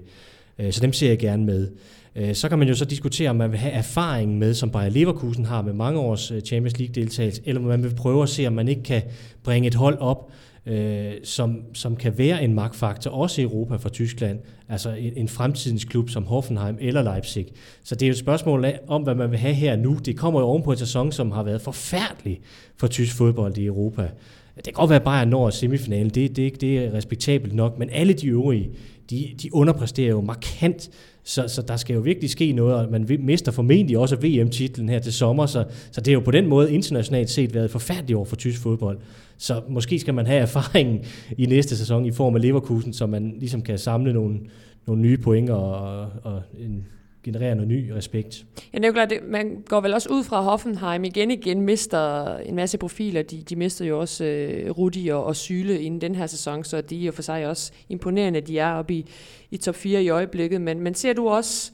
[0.60, 1.72] Øh, så dem ser jeg gerne med.
[2.16, 4.90] Øh, så kan man jo så diskutere, om man vil have erfaring med, som Bayer
[4.90, 8.48] Leverkusen har med mange års øh, Champions League-deltagelse, eller om man vil prøve at se,
[8.48, 9.02] om man ikke kan
[9.44, 10.32] bringe et hold op,
[10.66, 15.28] øh, som, som kan være en magtfaktor, også i Europa for Tyskland, altså en, en
[15.28, 17.48] fremtidens klub som Hoffenheim eller Leipzig.
[17.84, 19.98] Så det er jo et spørgsmål om, hvad man vil have her nu.
[20.06, 22.42] Det kommer jo ovenpå en sæson, som har været forfærdelig
[22.78, 24.10] for tysk fodbold i Europa.
[24.56, 27.90] det kan godt være, at Bayern når semifinalen, det, det, det er respektabelt nok, men
[27.90, 28.70] alle de øvrige,
[29.10, 30.90] de, de underpresterer jo markant,
[31.24, 35.00] så, så der skal jo virkelig ske noget, og man mister formentlig også VM-titlen her
[35.00, 38.26] til sommer, så, så det er jo på den måde internationalt set været forfærdeligt over
[38.26, 38.98] for tysk fodbold.
[39.38, 41.04] Så måske skal man have erfaringen
[41.38, 44.40] i næste sæson i form af Leverkusen, så man ligesom kan samle nogle,
[44.88, 46.86] nogle nye point og, og en,
[47.24, 48.46] generere noget ny respekt.
[48.74, 52.38] Ja, det er jo klart, man går vel også ud fra Hoffenheim igen igen, mister
[52.38, 53.22] en masse profiler.
[53.22, 56.82] De, de mister jo også uh, Rudi og, og Syle inden den her sæson, så
[56.82, 59.10] de er jo for sig også imponerende, at de er oppe i,
[59.52, 60.62] i top 4 i øjeblikket.
[60.62, 61.72] Men, men ser du også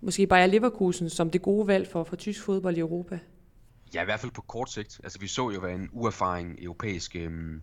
[0.00, 3.18] måske Bayer Leverkusen som det gode valg for, for tysk fodbold i Europa?
[3.94, 5.00] Ja, i hvert fald på kort sigt.
[5.04, 7.62] Altså, vi så jo, hvad en uerfaring europæisk øhm,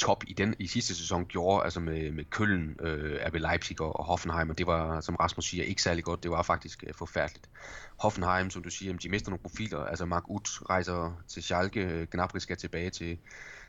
[0.00, 3.96] top i den i sidste sæson gjorde, altså med, med Køln, øh, RB Leipzig og,
[3.96, 6.22] og Hoffenheim, og det var, som Rasmus siger, ikke særlig godt.
[6.22, 7.50] Det var faktisk øh, forfærdeligt.
[7.98, 9.78] Hoffenheim, som du siger, de mister nogle profiler.
[9.78, 13.18] Altså Mark Uth rejser til Schalke, øh, Gnabry skal tilbage til,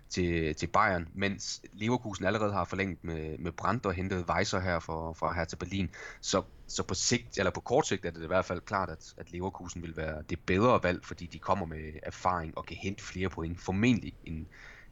[0.09, 4.79] til, til Bayern, mens Leverkusen allerede har forlænget med, med Brandt og hentet Weiser her
[4.79, 5.89] fra, fra her til Berlin.
[6.21, 9.13] Så, så på sigt, eller på kort sigt er det i hvert fald klart, at,
[9.17, 13.03] at Leverkusen vil være det bedre valg, fordi de kommer med erfaring og kan hente
[13.03, 14.45] flere point, formentlig end,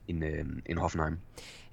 [0.10, 1.18] end, øh, end Hoffenheim.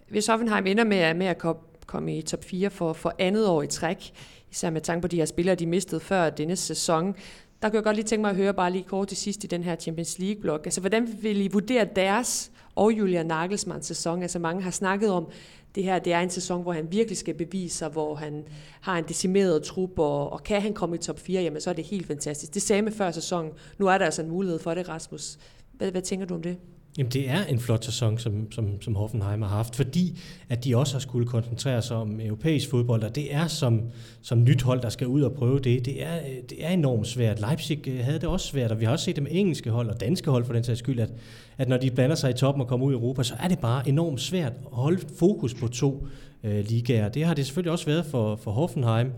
[0.09, 1.43] Hvis Hoffenheim ender med, med at
[1.87, 4.13] komme i top 4 for, for andet år i træk,
[4.51, 7.15] især med tanke på de her spillere, de mistede før denne sæson,
[7.63, 9.47] der kunne jeg godt lige tænke mig at høre bare lige kort til sidst i
[9.47, 10.67] den her Champions League-blok.
[10.67, 14.23] Altså, hvordan vil I vurdere deres og Julian Nagelsmanns sæson?
[14.23, 15.31] Altså, mange har snakket om,
[15.75, 18.45] det her det er en sæson, hvor han virkelig skal bevise sig, hvor han
[18.81, 21.75] har en decimeret trup, og, og kan han komme i top 4, jamen så er
[21.75, 22.55] det helt fantastisk.
[22.55, 23.53] Det sagde med før sæsonen.
[23.79, 25.39] Nu er der altså en mulighed for det, Rasmus.
[25.73, 26.57] Hvad, hvad tænker du om det?
[26.99, 30.77] Jamen det er en flot sæson, som, som, som Hoffenheim har haft, fordi at de
[30.77, 33.81] også har skulle koncentrere sig om europæisk fodbold, og det er som,
[34.23, 35.85] som nyt hold, der skal ud og prøve det.
[35.85, 36.19] Det er,
[36.51, 37.41] det er enormt svært.
[37.41, 39.89] Leipzig øh, havde det også svært, og vi har også set det med engelske hold
[39.89, 41.11] og danske hold for den sags skyld, at,
[41.59, 43.59] at når de blander sig i toppen og kommer ud i Europa, så er det
[43.59, 46.07] bare enormt svært at holde fokus på to
[46.45, 47.09] øh, ligaer.
[47.09, 49.13] Det har det selvfølgelig også været for, for Hoffenheim,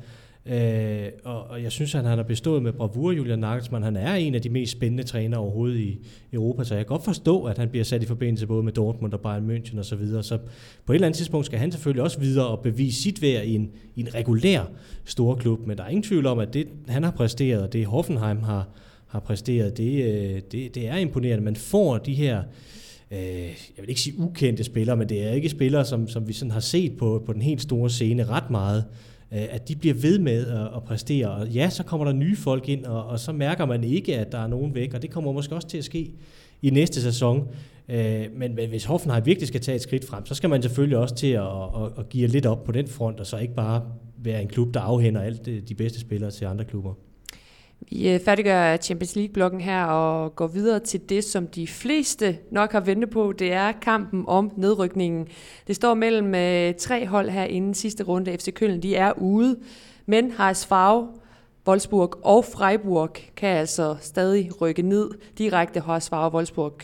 [0.48, 3.84] Øh, og, og jeg synes, at han har bestået med bravur, Julian Nagelsmann.
[3.84, 5.98] Han er en af de mest spændende trænere overhovedet i
[6.32, 9.12] Europa, så jeg kan godt forstå, at han bliver sat i forbindelse både med Dortmund
[9.12, 9.82] og Bayern München osv.
[9.82, 10.22] Så, videre.
[10.22, 10.38] så
[10.86, 13.54] på et eller andet tidspunkt skal han selvfølgelig også videre og bevise sit værd i
[13.54, 14.70] en, i en regulær
[15.04, 15.66] store klub.
[15.66, 18.68] Men der er ingen tvivl om, at det, han har præsteret, og det Hoffenheim har,
[19.06, 21.44] har præsteret, det, øh, det, det er imponerende.
[21.44, 22.42] Man får de her
[23.10, 26.32] øh, jeg vil ikke sige ukendte spillere, men det er ikke spillere, som, som vi
[26.32, 28.84] sådan har set på, på den helt store scene ret meget.
[29.32, 31.30] Øh, at de bliver ved med at, præstere.
[31.30, 34.32] Og ja, så kommer der nye folk ind, og, og så mærker man ikke, at
[34.32, 36.10] der er nogen væk, og det kommer måske også til at ske
[36.62, 37.48] i næste sæson.
[37.88, 40.98] Øh, men, men hvis Hoffenheim virkelig skal tage et skridt frem, så skal man selvfølgelig
[40.98, 43.82] også til at, at, at give lidt op på den front, og så ikke bare
[44.18, 46.94] være en klub, der afhænder alt øh, de bedste spillere til andre klubber.
[47.90, 52.72] Vi øh, færdiggør Champions League-blokken her og går videre til det, som de fleste nok
[52.72, 53.32] har ventet på.
[53.32, 55.28] Det er kampen om nedrykningen.
[55.66, 58.38] Det står mellem øh, tre hold her inden sidste runde.
[58.38, 59.58] FC Køln de er ude,
[60.06, 60.72] men HSV,
[61.68, 65.80] Wolfsburg og Freiburg kan altså stadig rykke ned direkte.
[65.80, 66.80] HSV og Wolfsburg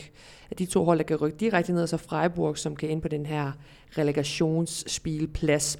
[0.51, 3.01] er de to hold, der kan rykke direkte ned, og så Freiburg, som kan ind
[3.01, 3.51] på den her
[3.97, 5.79] relegationsspilplads.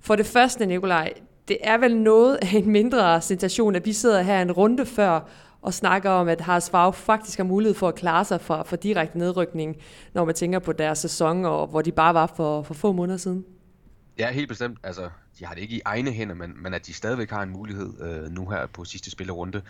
[0.00, 1.12] For det første, Nikolaj,
[1.48, 5.20] det er vel noget af en mindre sensation, at vi sidder her en runde før
[5.62, 8.76] og snakker om, at Haas Favre faktisk har mulighed for at klare sig for, for
[8.76, 9.76] direkte nedrykning,
[10.14, 13.18] når man tænker på deres sæson, og hvor de bare var for, for få måneder
[13.18, 13.44] siden.
[14.18, 14.78] Ja, helt bestemt.
[14.82, 17.50] Altså, de har det ikke i egne hænder, men, men at de stadigvæk har en
[17.50, 19.62] mulighed øh, nu her på sidste spillerunde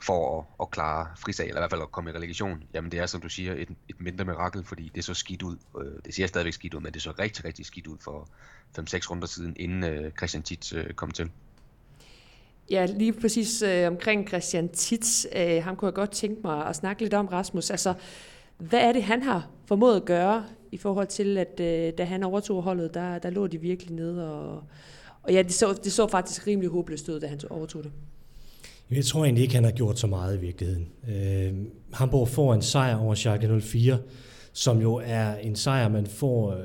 [0.00, 3.00] for at, at klare frisag, eller i hvert fald at komme i relegation, jamen det
[3.00, 5.56] er, som du siger, et, et mindre mirakel, fordi det så skidt ud.
[5.80, 8.28] Øh, det ser stadigvæk skidt ud, men det så rigtig, rigtig skidt ud for
[8.78, 11.30] 5-6 runder siden, inden øh, Christian Tits øh, kom til.
[12.70, 15.26] Ja, lige præcis øh, omkring Christian Tits.
[15.36, 17.70] Øh, ham kunne jeg godt tænke mig at snakke lidt om, Rasmus.
[17.70, 17.94] Altså,
[18.58, 22.22] hvad er det, han har formået at gøre i forhold til, at øh, da han
[22.22, 24.62] overtog holdet, der, der lå de virkelig nede, og,
[25.22, 27.92] og ja, det så, det så faktisk rimelig håbløst ud, da han overtog det.
[28.90, 30.88] Jeg tror egentlig ikke, han har gjort så meget i virkeligheden.
[31.08, 31.52] Øh,
[31.92, 33.98] Hamburg får en sejr over Schalke 04,
[34.52, 36.58] som jo er en sejr, man får, øh,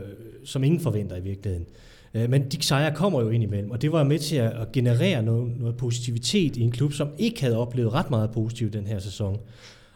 [0.45, 1.65] som ingen forventer i virkeligheden.
[2.13, 5.23] Øh, men de sejre kommer jo ind imellem, og det var med til at generere
[5.23, 8.99] noget, noget positivitet i en klub, som ikke havde oplevet ret meget positivt den her
[8.99, 9.37] sæson.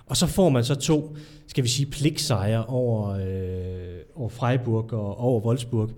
[0.05, 1.15] Og så får man så to,
[1.47, 5.89] skal vi sige, pligtsejre over, øh, over Freiburg og over Wolfsburg.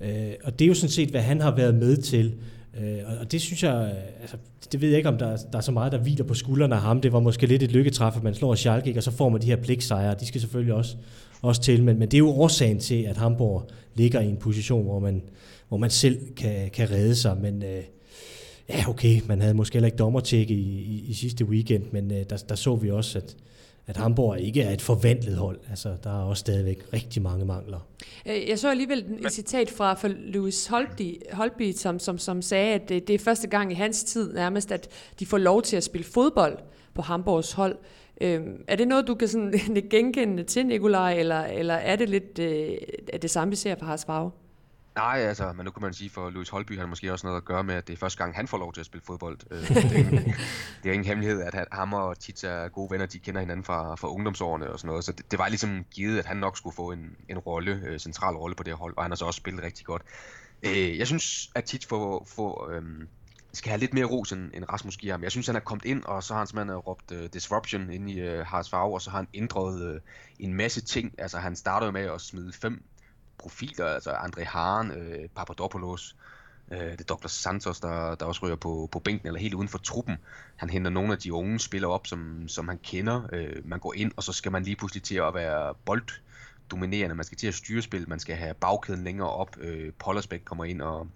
[0.00, 2.34] Øh, og det er jo sådan set, hvad han har været med til.
[2.80, 4.36] Øh, og det synes jeg, øh, altså,
[4.72, 6.80] det ved jeg ikke, om der, der er så meget, der hviler på skuldrene af
[6.80, 7.00] ham.
[7.00, 9.46] Det var måske lidt et lykketræf, at man slår Schalke, og så får man de
[9.46, 10.14] her pligtsejre.
[10.20, 10.96] De skal selvfølgelig også,
[11.42, 14.84] også til, men, men det er jo årsagen til, at Hamburg ligger i en position,
[14.84, 15.22] hvor man,
[15.68, 17.36] hvor man selv kan, kan redde sig.
[17.42, 17.82] Men øh,
[18.68, 22.24] ja, okay, man havde måske heller ikke dommertjek i, i, i sidste weekend, men øh,
[22.30, 23.36] der, der så vi også, at,
[23.86, 25.58] at Hamburg ikke er et forvandlet hold.
[25.70, 27.78] Altså, der er også stadigvæk rigtig mange mangler.
[28.26, 32.74] Øh, jeg så alligevel et citat fra, fra Louis Holtby, Holtby som, som, som sagde,
[32.74, 35.76] at det, det er første gang i hans tid nærmest, at de får lov til
[35.76, 36.58] at spille fodbold
[36.94, 37.76] på Hamburgs hold.
[38.20, 39.52] Øhm, er det noget, du kan sådan
[39.90, 42.76] genkende til, Nikolaj, eller, eller er det lidt øh,
[43.12, 44.30] er det samme, vi ser fra Haas Favre?
[44.96, 47.44] Nej, altså, men nu kan man sige, for Louis Holby har måske også noget at
[47.44, 49.38] gøre med, at det er første gang, han får lov til at spille fodbold.
[49.50, 50.34] Øh, det, er ingen,
[50.82, 53.94] det er ingen hemmelighed, at ham og Tita er gode venner, de kender hinanden fra,
[53.94, 56.76] fra ungdomsårene og sådan noget, så det, det var ligesom givet, at han nok skulle
[56.76, 59.38] få en, en rolle, øh, central rolle på det hold, og han har så også
[59.38, 60.02] spillet rigtig godt.
[60.62, 63.08] Øh, jeg synes, at Tita får, får øhm,
[63.52, 65.22] skal have lidt mere ros end, end Rasmus giver ham.
[65.22, 68.10] Jeg synes, han er kommet ind, og så har han simpelthen råbt uh, disruption ind
[68.10, 70.00] i uh, Haas Favre, og så har han ændret uh,
[70.38, 71.14] en masse ting.
[71.18, 72.82] Altså, han startede med at smide fem
[73.38, 76.16] profiler, altså Andre Haren, øh, Papadopoulos,
[76.72, 77.28] øh, det er Dr.
[77.28, 80.16] Santos, der, der også ryger på, på bænken, eller helt uden for truppen.
[80.56, 83.22] Han henter nogle af de unge spillere op, som, som han kender.
[83.32, 86.08] Øh, man går ind, og så skal man lige pludselig til at være bold
[86.70, 87.14] dominerende.
[87.14, 89.56] Man skal til at styre spil, man skal have bagkæden længere op.
[89.60, 91.08] Øh, Pollersbæk kommer ind og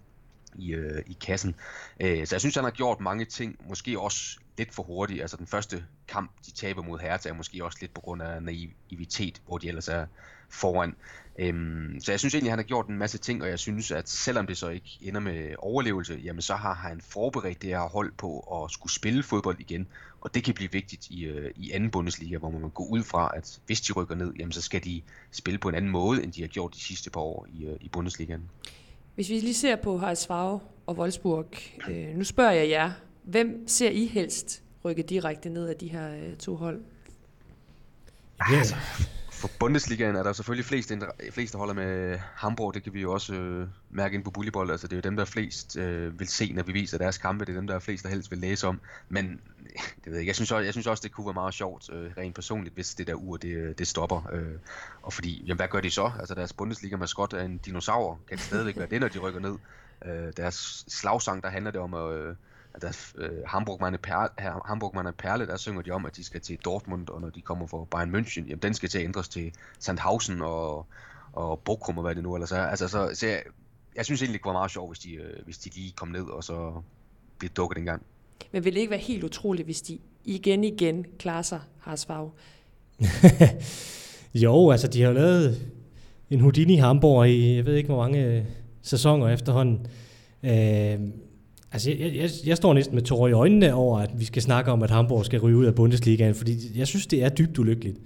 [0.55, 1.55] i, øh, i kassen.
[1.99, 5.21] Øh, så jeg synes, han har gjort mange ting, måske også lidt for hurtigt.
[5.21, 8.43] Altså den første kamp, de taber mod Hertha, er måske også lidt på grund af
[8.43, 10.05] naivitet, hvor de ellers er
[10.49, 10.95] foran.
[11.39, 13.91] Øhm, så jeg synes egentlig, at han har gjort en masse ting, og jeg synes,
[13.91, 17.79] at selvom det så ikke ender med overlevelse, jamen så har han forberedt det her
[17.79, 19.87] hold på at skulle spille fodbold igen.
[20.21, 23.31] Og det kan blive vigtigt i, øh, i anden Bundesliga, hvor man går ud fra,
[23.35, 26.31] at hvis de rykker ned, jamen så skal de spille på en anden måde, end
[26.31, 28.49] de har gjort de sidste par år i, øh, i Bundesligaen.
[29.15, 31.53] Hvis vi lige ser på Harsvag og Wolfsburg,
[31.89, 32.91] øh, nu spørger jeg jer,
[33.23, 36.81] hvem ser I helst rykke direkte ned af de her øh, to hold?
[38.51, 38.75] Ja, altså,
[39.39, 40.93] for Bundesligaen er der selvfølgelig flest,
[41.31, 42.73] flest der holder med øh, Hamburg.
[42.73, 44.71] Det kan vi jo også øh, mærke ind på Bullybold.
[44.71, 47.45] Altså, det er jo dem, der flest øh, vil se, når vi viser deres kampe.
[47.45, 48.81] Det er dem, der er flest, der helst vil læse om.
[49.09, 49.41] Men
[50.03, 52.11] det ved jeg, jeg, synes også, jeg synes også, det kunne være meget sjovt, øh,
[52.17, 54.29] rent personligt, hvis det der ur, det, øh, det stopper.
[54.33, 54.55] Øh,
[55.01, 56.11] og fordi, jamen, hvad gør de så?
[56.19, 58.19] Altså, deres Bundesliga-maskot er en dinosaur.
[58.27, 59.57] Kan det stadigvæk være det, når de rykker ned?
[60.05, 62.13] Øh, deres slagsang, der handler det om at...
[62.13, 62.35] Øh,
[62.73, 64.29] at der, øh, Hamburg, man er perle,
[64.65, 67.29] Hamburg, man er perle, der synger de om, at de skal til Dortmund, og når
[67.29, 70.85] de kommer fra Bayern München, jamen den skal til at ændres til Sandhausen og,
[71.33, 72.63] og Bochum, og hvad det nu ellers er.
[72.63, 73.41] Altså, så, så jeg,
[73.95, 76.07] jeg synes egentlig, det kunne være meget sjovt, hvis de, øh, hvis de lige kom
[76.07, 76.81] ned, og så
[77.39, 78.01] blev dukket en gang.
[78.51, 82.29] Men vil det ikke være helt utroligt, hvis de igen igen klarer sig, Harsvag?
[84.33, 85.71] jo, altså de har lavet
[86.29, 88.43] en Houdini Hamburg i, jeg ved ikke hvor mange øh,
[88.81, 89.87] sæsoner efterhånden.
[90.43, 90.99] Øh,
[91.71, 94.71] Altså, jeg, jeg, jeg står næsten med tårer i øjnene over, at vi skal snakke
[94.71, 97.97] om, at Hamburg skal ryge ud af Bundesligaen, fordi jeg synes, det er dybt ulykkeligt,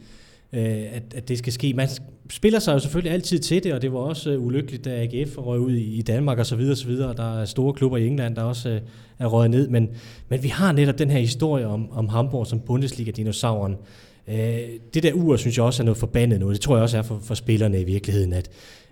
[0.54, 1.74] øh, at, at det skal ske.
[1.74, 1.88] Man
[2.30, 5.38] spiller sig jo selvfølgelig altid til det, og det var også øh, ulykkeligt, da AGF
[5.38, 7.14] røg ud i Danmark og så videre, og så videre.
[7.14, 8.82] Der er store klubber i England, der også øh,
[9.20, 9.90] er røget ned, men,
[10.30, 13.76] men vi har netop den her historie om, om Hamburg som Bundesliga-dinosauren.
[14.28, 14.60] Øh,
[14.94, 16.54] det der ur, synes jeg også er noget forbandet noget.
[16.54, 18.50] Det tror jeg også er for, for spillerne i virkeligheden, at,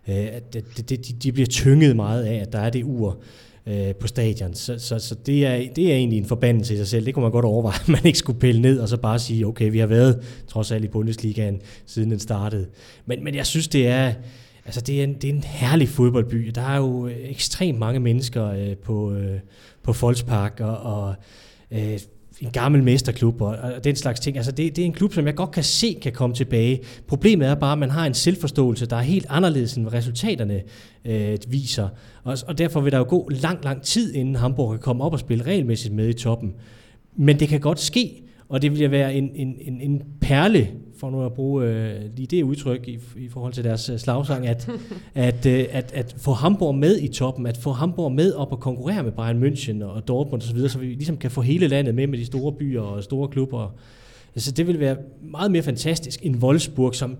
[0.08, 3.18] øh, at de, de, de bliver tynget meget af, at der er det ur
[3.68, 4.54] øh, på stadion.
[4.54, 7.06] Så, så, så det, er, det er egentlig en forbandelse i sig selv.
[7.06, 9.48] Det kunne man godt overveje, at man ikke skulle pille ned og så bare sige,
[9.48, 12.68] okay, vi har været trods alt i Bundesligaen, siden den startede.
[13.06, 14.14] Men, men jeg synes, det er,
[14.66, 16.52] altså det er, en, det er en herlig fodboldby.
[16.56, 19.40] Der er jo øh, ekstremt mange mennesker øh, på, øh,
[19.84, 21.16] på Folkspark, og, og
[21.72, 22.00] øh,
[22.42, 24.38] en gammel mesterklub og, og den slags ting.
[24.38, 26.80] Altså det, det er en klub, som jeg godt kan se kan komme tilbage.
[27.08, 30.62] Problemet er bare, at man har en selvforståelse, der er helt anderledes end resultaterne
[31.06, 31.90] øh, viser.
[32.24, 35.14] Og, og derfor vil der jo gå lang, lang tid, inden Hamburg kan komme op
[35.14, 36.54] og spille regelmæssigt med i toppen.
[37.16, 40.70] Men det kan godt ske, og det vil være en, en, en, en perle
[41.02, 44.48] for nu at bruge øh, lige det udtryk i, i forhold til deres øh, slagsang,
[44.48, 44.70] at,
[45.16, 48.60] at, øh, at, at få Hamburg med i toppen, at få Hamburg med op og
[48.60, 51.96] konkurrere med Bayern München og Dortmund osv., så, så vi ligesom kan få hele landet
[51.96, 53.76] med med de store byer og store klubber.
[54.36, 57.18] Altså det vil være meget mere fantastisk end Wolfsburg, som,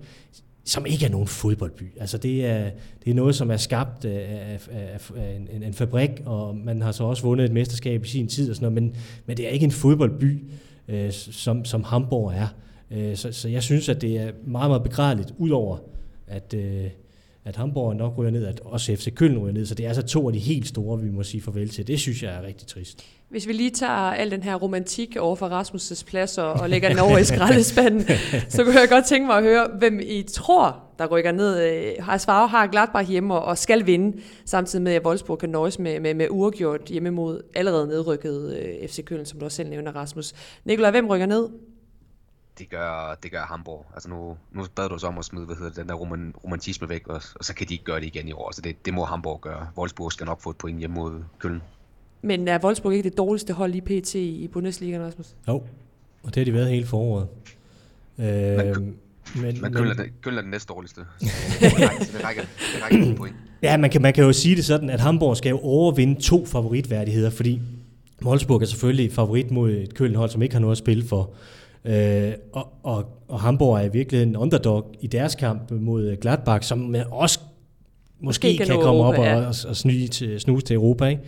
[0.64, 1.92] som ikke er nogen fodboldby.
[2.00, 2.70] Altså det er,
[3.04, 6.92] det er noget, som er skabt af, af, af en, en fabrik, og man har
[6.92, 9.50] så også vundet et mesterskab i sin tid og sådan noget, men, men det er
[9.50, 10.44] ikke en fodboldby,
[10.88, 12.46] øh, som, som Hamburg er.
[12.92, 15.78] Øh, så, så jeg synes, at det er meget, meget begrædeligt, udover
[16.26, 16.84] at, øh,
[17.44, 19.66] at Hamburg nok ryger ned, at også FC Køln ryger ned.
[19.66, 21.86] Så det er altså to af de helt store, vi må sige farvel til.
[21.86, 23.04] Det synes jeg er rigtig trist.
[23.28, 26.88] Hvis vi lige tager al den her romantik over for Rasmus' plads og, og lægger
[26.88, 28.04] den over i skraldespanden,
[28.48, 32.00] så kunne jeg godt tænke mig at høre, hvem I tror, der rykker ned.
[32.00, 36.14] Harsvare har Gladbach hjemme og skal vinde, samtidig med at Wolfsburg kan nøjes med, med,
[36.14, 40.32] med uregjort hjemme mod allerede nedrykket øh, FC Køln, som du også selv nævner, Rasmus.
[40.64, 41.48] Nikolaj, hvem rykker ned?
[42.62, 43.86] Det gør, det gør Hamburg.
[43.94, 46.34] Altså nu, nu bad du så om at smide hvad hedder det, den der roman,
[46.44, 48.52] romantisme væk, og, og så kan de ikke gøre det igen i år.
[48.54, 49.68] Så det, det må Hamburg gøre.
[49.78, 51.62] Wolfsburg skal nok få et point hjemme mod Køln.
[52.22, 55.34] Men er Wolfsburg ikke det dårligste hold i PT i Bundesliga, Rasmus?
[55.48, 55.54] Jo,
[56.22, 57.28] og det har de været hele foråret.
[58.18, 58.96] Øh, men,
[59.62, 61.00] men Køln, er den, Køln er den næste dårligste.
[61.20, 63.36] Så det rækker, det rækker point.
[63.62, 66.46] Ja, man kan, man kan jo sige det sådan, at Hamburg skal jo overvinde to
[66.46, 67.60] favoritværdigheder, fordi
[68.24, 71.30] Wolfsburg er selvfølgelig favorit mod et Køln-hold, som ikke har noget at spille for.
[71.84, 76.68] Øh, og, og, og Hamburg er i virkeligheden en underdog i deres kamp mod Gladbach,
[76.68, 77.40] som også
[78.20, 79.36] måske, måske kan, kan komme Europa, op og, ja.
[79.36, 81.06] og, og snuse, til, snuse til Europa.
[81.06, 81.22] Ikke?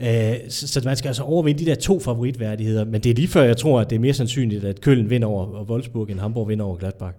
[0.00, 3.28] Øh, så, så man skal altså overvinde de der to favoritværdigheder, men det er lige
[3.28, 6.48] før, jeg tror, at det er mere sandsynligt, at Køln vinder over Wolfsburg, end Hamburg
[6.48, 7.14] vinder over Gladbach.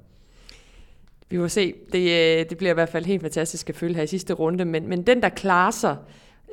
[1.29, 1.73] Vi må se.
[1.91, 4.65] Det, øh, det bliver i hvert fald helt fantastisk at følge her i sidste runde,
[4.65, 5.95] men, men den, der klarer sig,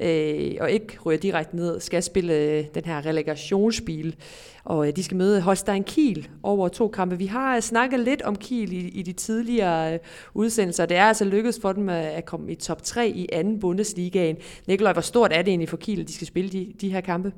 [0.01, 4.16] øh, og ikke ryger direkte ned, skal spille øh, den her relegationsspil,
[4.64, 7.18] og øh, de skal møde Holstein Kiel over to kampe.
[7.18, 9.98] Vi har øh, snakket lidt om Kiel i, i de tidligere øh,
[10.34, 13.61] udsendelser, det er altså lykkedes for dem at, at komme i top 3 i anden
[13.61, 14.36] Bundesligaen.
[14.66, 17.01] Nikolaj, hvor stort er det egentlig for Kiel, at de skal spille de, de her
[17.01, 17.32] kampe?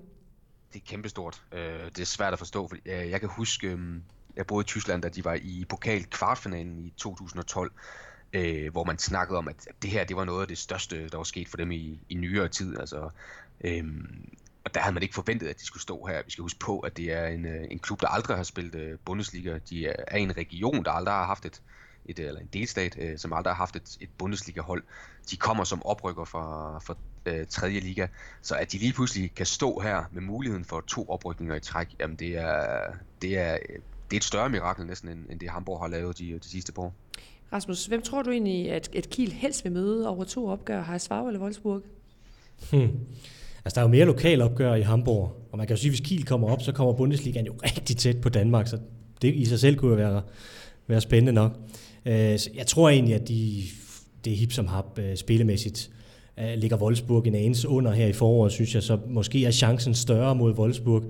[0.73, 1.43] Det er kæmpestort.
[1.53, 4.03] Øh, det er svært at forstå, for øh, jeg kan huske, øhm,
[4.37, 7.73] jeg boede i Tyskland, da de var i pokal kvartfinalen i 2012
[8.33, 11.17] øh, hvor man snakkede om, at det her det var noget af det største, der
[11.17, 12.79] var sket for dem i, i nyere tid.
[12.79, 13.11] Altså,
[13.65, 13.85] øh,
[14.65, 16.23] og der havde man ikke forventet, at de skulle stå her.
[16.25, 18.75] Vi skal huske på, at det er en, øh, en klub, der aldrig har spillet
[18.75, 19.59] øh, Bundesliga.
[19.71, 21.63] De er, er en region, der aldrig har haft et,
[22.07, 24.85] et øh, eller en delstat, øh, som aldrig har haft et, et Bundesliga-hold.
[25.31, 26.95] De kommer som oprykker fra, fra
[27.27, 27.71] øh, 3.
[27.71, 28.07] liga,
[28.43, 31.89] så at de lige pludselig kan stå her med muligheden for to oprykninger i træk,
[32.01, 32.83] jamen det er,
[33.23, 33.59] det er,
[34.11, 36.73] det er et større mirakel næsten, end, end det Hamburg har lavet de, de sidste
[36.73, 36.95] par år.
[37.53, 40.83] Rasmus, hvem tror du egentlig, at, at Kiel helst vil møde over to opgør?
[40.83, 41.83] Har Svag eller Wolfsburg?
[42.71, 42.91] Hmm.
[43.65, 45.93] Altså, der er jo mere lokal opgør i Hamburg, og man kan jo sige, at
[45.93, 48.79] hvis Kiel kommer op, så kommer Bundesligaen jo rigtig tæt på Danmark, så
[49.23, 50.23] det i sig selv kunne jo være,
[50.87, 51.53] være spændende nok.
[52.07, 53.63] Øh, så jeg tror egentlig, at de,
[54.25, 55.91] det hip som hap øh, spillemæssigt
[56.39, 59.95] øh, ligger Wolfsburg en anelse under her i foråret, synes jeg, så måske er chancen
[59.95, 61.03] større mod Wolfsburg.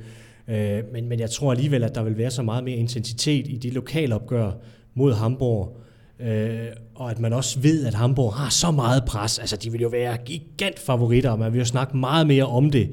[0.48, 3.56] Øh, men, men jeg tror alligevel, at der vil være så meget mere intensitet i
[3.56, 4.52] de lokale opgør
[4.94, 5.76] mod Hamburg,
[6.22, 9.38] Øh, og at man også ved, at Hamburg har så meget pres.
[9.38, 12.70] Altså, de vil jo være gigant favoritter, og man vil jo snakke meget mere om
[12.70, 12.90] det,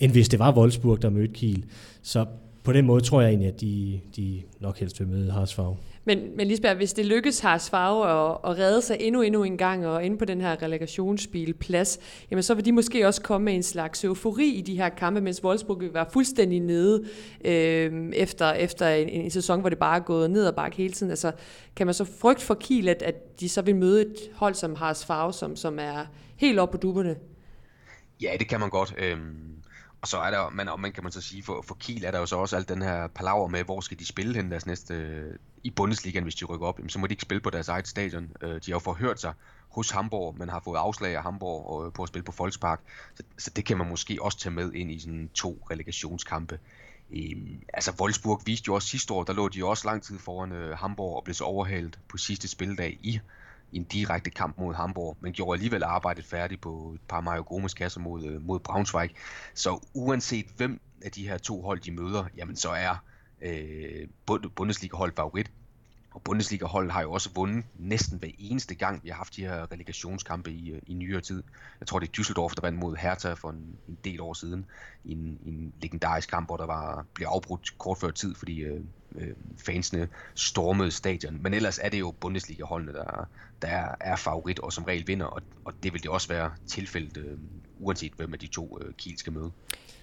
[0.00, 1.64] end hvis det var Wolfsburg, der mødte Kiel.
[2.02, 2.26] Så
[2.64, 5.76] på den måde tror jeg egentlig, at de, de nok helst vil møde Harsfag.
[6.04, 9.56] Men, men Lisbeth, hvis det lykkes Hars Farve at, at redde sig endnu, endnu en
[9.56, 11.98] gang og ind på den her relegationsspilplads,
[12.30, 15.20] jamen så vil de måske også komme med en slags eufori i de her kampe,
[15.20, 17.04] mens Wolfsburg vil være fuldstændig nede
[17.44, 20.92] øh, efter, efter en, en sæson, hvor det bare er gået ned og bakke hele
[20.92, 21.10] tiden.
[21.10, 21.32] Altså,
[21.76, 24.74] kan man så frygte for Kiel, at, at de så vil møde et hold som
[24.74, 27.16] Hars Farve, som, som er helt oppe på duberne?
[28.22, 28.94] Ja, det kan man godt.
[28.98, 29.51] Øhm
[30.02, 32.10] og så er der, men og man kan man så sige, for, for Kiel er
[32.10, 34.66] der jo så også alt den her palaver med, hvor skal de spille hen deres
[34.66, 37.50] næste, øh, i Bundesligaen, hvis de rykker op, jamen, så må de ikke spille på
[37.50, 38.30] deres eget stadion.
[38.40, 39.32] Øh, de har jo forhørt sig
[39.68, 42.80] hos Hamburg, men har fået afslag af Hamburg øh, på at spille på Volkspark.
[43.14, 46.58] Så, så det kan man måske også tage med ind i sådan to relegationskampe.
[47.10, 50.52] Øhm, altså Wolfsburg viste jo også sidste år, der lå de også lang tid foran
[50.52, 53.20] øh, Hamburg og blev så overhalet på sidste spildag i
[53.72, 57.42] i en direkte kamp mod Hamburg, men gjorde alligevel arbejdet færdigt på et par Mario
[57.46, 59.10] Gomes kasser mod, øh, mod Braunschweig.
[59.54, 63.04] Så uanset hvem af de her to hold, de møder, jamen så er
[63.42, 64.08] øh,
[64.56, 65.50] Bundesliga-hold favorit.
[66.14, 69.72] Og Bundesliga-holdet har jo også vundet næsten hver eneste gang, vi har haft de her
[69.72, 71.42] relegationskampe i, øh, i nyere tid.
[71.80, 74.66] Jeg tror, det er Düsseldorf, der vandt mod Hertha for en, en del år siden,
[75.04, 78.80] en, en legendarisk kamp, hvor der var, blev afbrudt kort før tid, fordi øh,
[79.18, 81.38] øh, fansene stormede stadion.
[81.42, 83.28] Men ellers er det jo Bundesliga-holdene, der,
[83.62, 87.16] der er, favorit og som regel vinder, og, og det vil det også være tilfældet,
[87.16, 87.38] øh,
[87.80, 89.50] uanset hvem af de to øh, Kiel skal møde.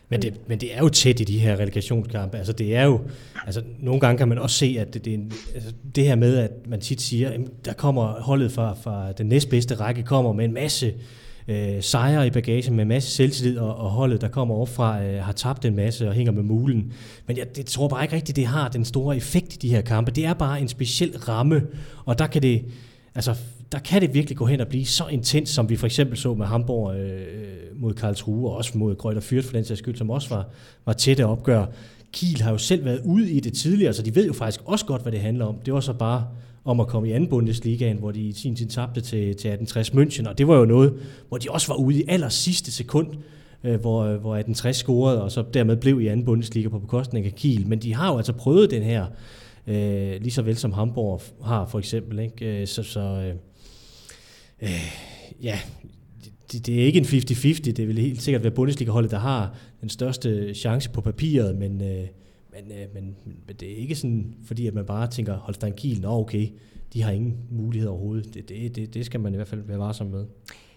[0.09, 2.37] Men det, men det er jo tæt i de her relegationskampe.
[2.37, 3.01] Altså det er jo,
[3.45, 6.51] altså nogle gange kan man også se, at det, det, altså det her med, at
[6.67, 10.53] man tit siger, at der kommer holdet fra, fra den næstbedste række, kommer med en
[10.53, 10.93] masse øh,
[11.49, 15.23] Øh, sejre i bagagen, med masse selvtillid, og, og holdet, der kommer op fra, øh,
[15.23, 16.93] har tabt en masse og hænger med mulen.
[17.27, 19.81] Men jeg det tror bare ikke rigtigt, det har den store effekt i de her
[19.81, 20.11] kampe.
[20.11, 21.61] Det er bare en speciel ramme,
[22.05, 22.65] og der kan det,
[23.15, 23.35] altså
[23.71, 26.33] der kan det virkelig gå hen og blive så intens, som vi for eksempel så
[26.33, 29.95] med Hamburg øh, øh, mod Karlsruhe, og også mod Grøter Fyrt for den sags skyld,
[29.95, 30.45] som også var,
[30.85, 31.65] var tætte opgør.
[32.11, 34.85] Kiel har jo selv været ude i det tidligere, så de ved jo faktisk også
[34.85, 35.55] godt, hvad det handler om.
[35.65, 36.27] Det var så bare
[36.65, 39.89] om at komme i anden Bundesligaen, hvor de i sin tid tabte til, til 1860
[39.89, 40.93] München, og det var jo noget,
[41.27, 43.07] hvor de også var ude i aller sidste sekund,
[43.63, 47.35] øh, hvor, hvor 1860 scorede, og så dermed blev i anden Bundesliga på bekostning af
[47.35, 47.67] Kiel.
[47.67, 49.05] Men de har jo altså prøvet den her,
[49.67, 52.19] øh, lige så vel som Hamburg har for eksempel.
[52.19, 52.61] Ikke?
[52.61, 53.35] Øh, så, så øh,
[54.61, 54.93] øh,
[55.41, 55.59] ja,
[56.51, 57.71] det, det er ikke en 50-50.
[57.71, 62.07] Det vil helt sikkert være Bundesliga-holdet, der har den største chance på papiret, men, øh,
[62.63, 63.15] men, øh, men,
[63.47, 66.47] men det er ikke sådan, fordi at man bare tænker, Holstein Kiel, nå okay,
[66.93, 68.33] de har ingen mulighed overhovedet.
[68.33, 70.25] Det, det, det, det skal man i hvert fald være varsom med.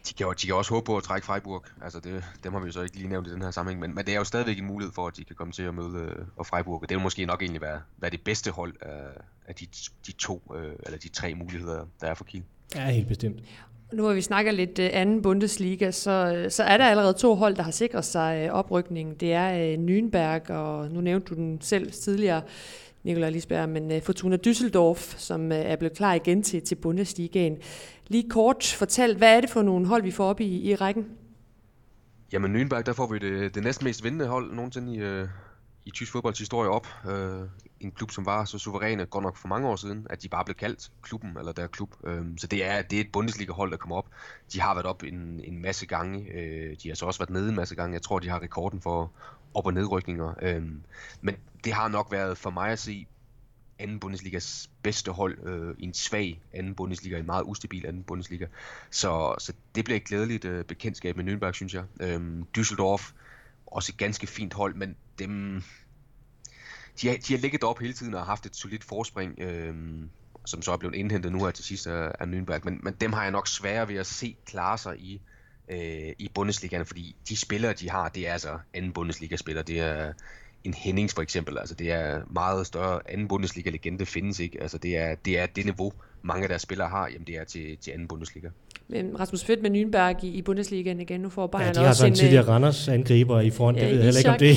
[0.09, 1.65] de kan, jo, de kan også håbe på at trække Freiburg.
[1.83, 3.95] Altså det, dem har vi jo så ikke lige nævnt i den her sammenhæng, men,
[3.95, 5.99] men det er jo stadigvæk en mulighed for, at de kan komme til at møde
[5.99, 6.83] øh, og Freiburg.
[6.83, 9.07] Og det vil måske nok egentlig være, være det bedste hold af,
[9.47, 9.67] af de,
[10.07, 12.43] de to, øh, eller de tre muligheder, der er for Kiel.
[12.75, 13.41] Ja, helt bestemt.
[13.93, 17.35] Nu hvor vi snakker lidt øh, anden Bundesliga, så, øh, så er der allerede to
[17.35, 19.15] hold, der har sikret sig øh, oprykningen.
[19.15, 22.43] Det er Nürnberg, og nu nævnte du den selv tidligere,
[23.05, 27.57] Nikolaj Lisberg, men Fortuna Düsseldorf, som er blevet klar igen til, til Bundesligaen.
[28.09, 31.07] Lige kort fortalt, hvad er det for nogle hold, vi får op i, i rækken?
[32.33, 35.27] Jamen Nürnberg, der får vi det, det næstmest vindende hold nogensinde i,
[35.85, 36.87] i tysk fodbolds historie op
[37.85, 40.45] en klub, som var så suveræne, godt nok for mange år siden, at de bare
[40.45, 41.95] blev kaldt klubben, eller der klub.
[42.01, 44.09] Uh, så det er, det er et Bundesliga-hold, der kommer op.
[44.53, 46.33] De har været op en, en masse gange.
[46.33, 47.95] Øh, de har så også været nede en masse gange.
[47.95, 49.13] Jeg tror, de har rekorden for
[49.55, 50.57] op- og nedrykninger.
[50.57, 50.63] Uh,
[51.21, 53.07] men det har nok været for mig at se
[53.79, 58.47] anden Bundesligas bedste hold øh, i en svag anden Bundesliga, en meget ustabil anden Bundesliga.
[58.91, 61.85] Så, så det bliver et glædeligt øh, bekendtskab med Nürnberg, synes jeg.
[62.01, 63.13] Øhm, Düsseldorf,
[63.67, 65.63] også et ganske fint hold, men dem,
[67.01, 69.75] de, har, de har ligget op hele tiden og har haft et solidt forspring, øh,
[70.47, 72.61] som så er blevet indhentet nu her til sidst af, af Nürnberg.
[72.65, 75.21] Men, men dem har jeg nok sværere ved at se klare sig i,
[75.69, 79.65] øh, i Bundesligaen, fordi de spillere, de har, det er altså anden Bundesliga-spillere.
[79.65, 80.13] Det er
[80.65, 81.59] en Hennings for eksempel.
[81.59, 84.63] Altså det er meget større anden Bundesliga-legende findes ikke.
[84.63, 85.93] Altså det er, det er det niveau,
[86.23, 88.49] mange af deres spillere har, jamen det er til, til anden Bundesliga.
[88.89, 91.21] Men Rasmus Fedt med Nürnberg i, i Bundesligaen igen.
[91.21, 93.77] Nu får Bayern ja, de har også en, en tidligere Randers angriber i front.
[93.77, 94.57] Ja, det ved jeg heller ikke, om det,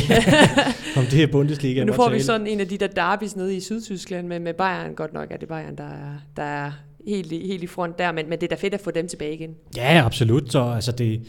[0.99, 1.79] om det er Bundesliga.
[1.79, 4.53] Men nu får vi sådan en af de der derbys nede i Sydtyskland med, med
[4.53, 4.95] Bayern.
[4.95, 6.71] Godt nok er det Bayern, der er, der er
[7.07, 9.33] helt, helt i front der, men, men det er da fedt at få dem tilbage
[9.33, 9.55] igen.
[9.77, 10.51] Ja, absolut.
[10.51, 11.25] Så, altså det, øh,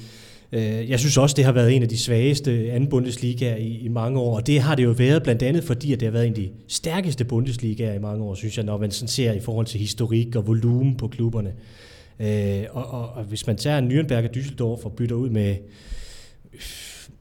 [0.56, 3.88] Øh, jeg synes også, det har været en af de svageste anden Bundesliga i, i
[3.88, 6.26] mange år, og det har det jo været blandt andet, fordi at det har været
[6.26, 9.40] en af de stærkeste Bundesligaer i mange år, synes jeg, når man sådan ser i
[9.40, 11.52] forhold til historik og volumen på klubberne.
[12.20, 15.56] Øh, og, og, og hvis man tager Nürnberg og Düsseldorf og bytter ud med,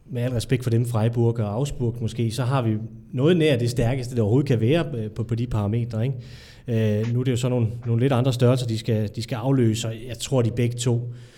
[0.09, 2.77] med al respekt for dem, Freiburg og Augsburg måske, så har vi
[3.13, 6.05] noget nær det stærkeste, der overhovedet kan være øh, på, på de parametre.
[6.05, 6.99] Ikke?
[6.99, 9.35] Øh, nu er det jo så nogle, nogle lidt andre størrelser, de skal, de skal
[9.35, 10.95] afløse, og jeg tror, de begge to.
[10.95, 11.34] Øh,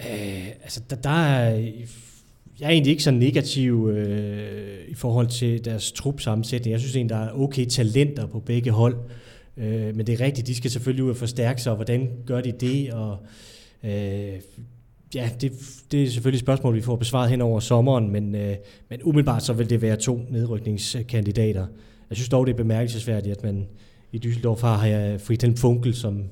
[0.00, 1.50] Øh, altså, der, der er,
[2.60, 6.72] jeg er egentlig ikke så negativ øh, i forhold til deres trupsammensætning.
[6.72, 8.96] Jeg synes egentlig, der er okay talenter på begge hold.
[9.56, 12.40] Øh, men det er rigtigt, de skal selvfølgelig ud og forstærke sig, og hvordan gør
[12.40, 12.92] de det?
[12.92, 13.18] Og,
[13.84, 14.40] øh,
[15.14, 15.52] ja, det,
[15.92, 18.56] det er selvfølgelig et spørgsmål, vi får besvaret hen over sommeren, men, øh,
[18.88, 21.66] men umiddelbart så vil det være to nedrykningskandidater.
[22.10, 23.66] Jeg synes dog, det er bemærkelsesværdigt, at man
[24.12, 26.24] i Düsseldorf har øh, Friedhelm Funkel som,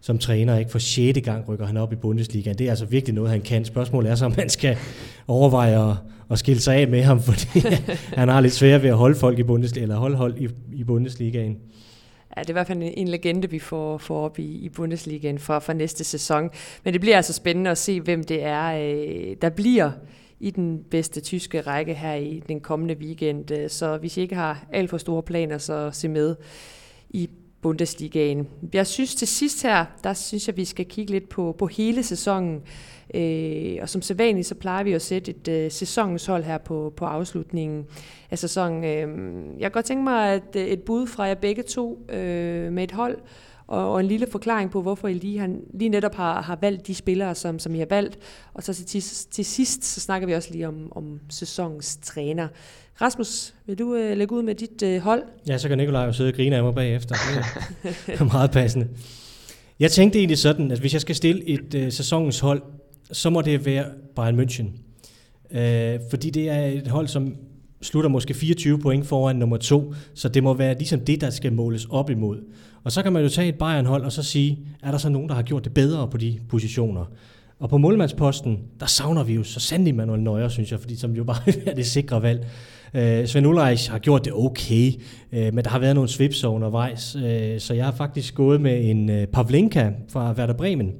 [0.00, 0.58] som træner.
[0.58, 2.58] Ikke for sjette gang rykker han op i Bundesligaen.
[2.58, 3.64] Det er altså virkelig noget, han kan.
[3.64, 4.76] Spørgsmålet er så, om man skal
[5.26, 5.96] overveje at,
[6.30, 7.60] at skille sig af med ham, fordi
[8.14, 10.84] han har lidt svært ved at holde folk i Bundesliga, eller holde hold i, i
[10.84, 11.58] Bundesligaen.
[12.36, 14.68] Ja, det er i hvert fald en, en legende, vi får, får op i, i
[14.68, 16.50] Bundesligaen for, for næste sæson.
[16.84, 19.90] Men det bliver altså spændende at se, hvem det er, øh, der bliver
[20.40, 23.68] i den bedste tyske række her i den kommende weekend.
[23.68, 26.36] Så hvis I ikke har alt for store planer, så se med
[27.10, 27.28] i
[27.62, 28.48] Bundesligaen.
[28.72, 32.02] Jeg synes til sidst her, der synes jeg, vi skal kigge lidt på, på hele
[32.02, 32.62] sæsonen.
[33.14, 36.92] Øh, og som sædvanligt, så plejer vi at sætte et øh, sæsonens hold her på,
[36.96, 37.86] på afslutningen
[38.30, 38.84] af sæsonen.
[38.84, 42.72] Øh, jeg kan godt tænke mig at øh, et bud fra jer begge to øh,
[42.72, 43.18] med et hold,
[43.68, 46.86] og, og en lille forklaring på, hvorfor I lige, har, lige netop har, har valgt
[46.86, 48.18] de spillere, som, som I har valgt.
[48.54, 52.48] Og så til, til sidst, så snakker vi også lige om, om sæsonens træner.
[53.00, 55.22] Rasmus, vil du øh, lægge ud med dit øh, hold?
[55.48, 57.14] Ja, så kan Nikolaj jo sidde og grine af mig bagefter.
[58.06, 58.88] Det er meget passende.
[59.80, 62.62] Jeg tænkte egentlig sådan, at hvis jeg skal stille et øh, sæsonens hold,
[63.12, 63.84] så må det være
[64.16, 64.66] Bayern München.
[65.58, 67.36] Øh, fordi det er et hold, som
[67.82, 71.52] slutter måske 24 point foran nummer to, så det må være ligesom det, der skal
[71.52, 72.38] måles op imod.
[72.84, 75.28] Og så kan man jo tage et Bayern-hold og så sige, er der så nogen,
[75.28, 77.04] der har gjort det bedre på de positioner?
[77.60, 81.12] Og på målmandsposten, der savner vi jo så sandelig Manuel Neuer, synes jeg, fordi som
[81.12, 82.46] jo bare er det sikre valg.
[82.94, 84.92] Øh, Svend Ulreich har gjort det okay,
[85.32, 88.90] øh, men der har været nogle svips undervejs, øh, så jeg har faktisk gået med
[88.90, 90.94] en øh, Pavlenka fra Werder Bremen, øh,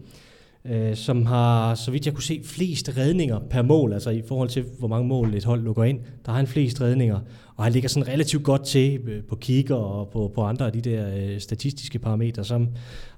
[0.64, 4.48] Øh, som har, så vidt jeg kunne se, flest redninger per mål, altså i forhold
[4.48, 6.00] til, hvor mange mål et hold lukker ind.
[6.26, 7.20] Der har han flest redninger,
[7.56, 10.72] og han ligger sådan relativt godt til øh, på kigger og på, på andre af
[10.72, 12.68] de der øh, statistiske parametre, som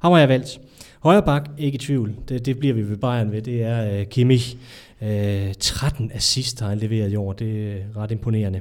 [0.01, 0.61] har jeg valgt.
[1.01, 4.07] Højre bak, ikke i tvivl, det, det bliver vi ved Bayern ved, det er øh,
[4.07, 4.57] Kimmich.
[5.03, 8.61] Øh, 13 assist har han leveret i år, det er ret imponerende.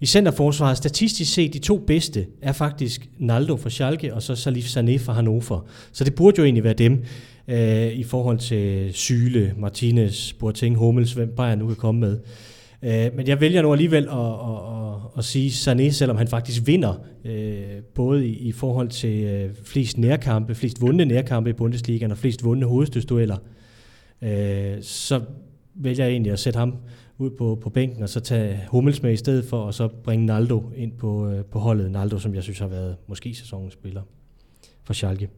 [0.00, 4.76] I centerforsvaret, statistisk set, de to bedste er faktisk Naldo fra Schalke og så Salif
[4.76, 5.66] Sané fra Hannover.
[5.92, 7.04] Så det burde jo egentlig være dem
[7.48, 12.18] øh, i forhold til Syle, Martinez, Boateng, Hummels, hvem Bayern nu kan komme med.
[12.82, 16.66] Øh, men jeg vælger nu alligevel at, at, at, at sige Sané, selvom han faktisk
[16.66, 16.94] vinder,
[17.24, 22.18] øh, både i, i forhold til øh, flest nærkampe, flest vundne nærkampe i Bundesligaen og
[22.18, 23.36] flest vundne hovedstødsdueller.
[24.22, 25.20] øh, så
[25.74, 26.74] vælger jeg egentlig at sætte ham
[27.18, 30.26] ud på, på bænken, og så tage Hummels med i stedet for, og så bringe
[30.26, 31.90] Naldo ind på, øh, på holdet.
[31.90, 34.02] Naldo, som jeg synes har været måske sæsonens spiller
[34.84, 35.28] for Schalke.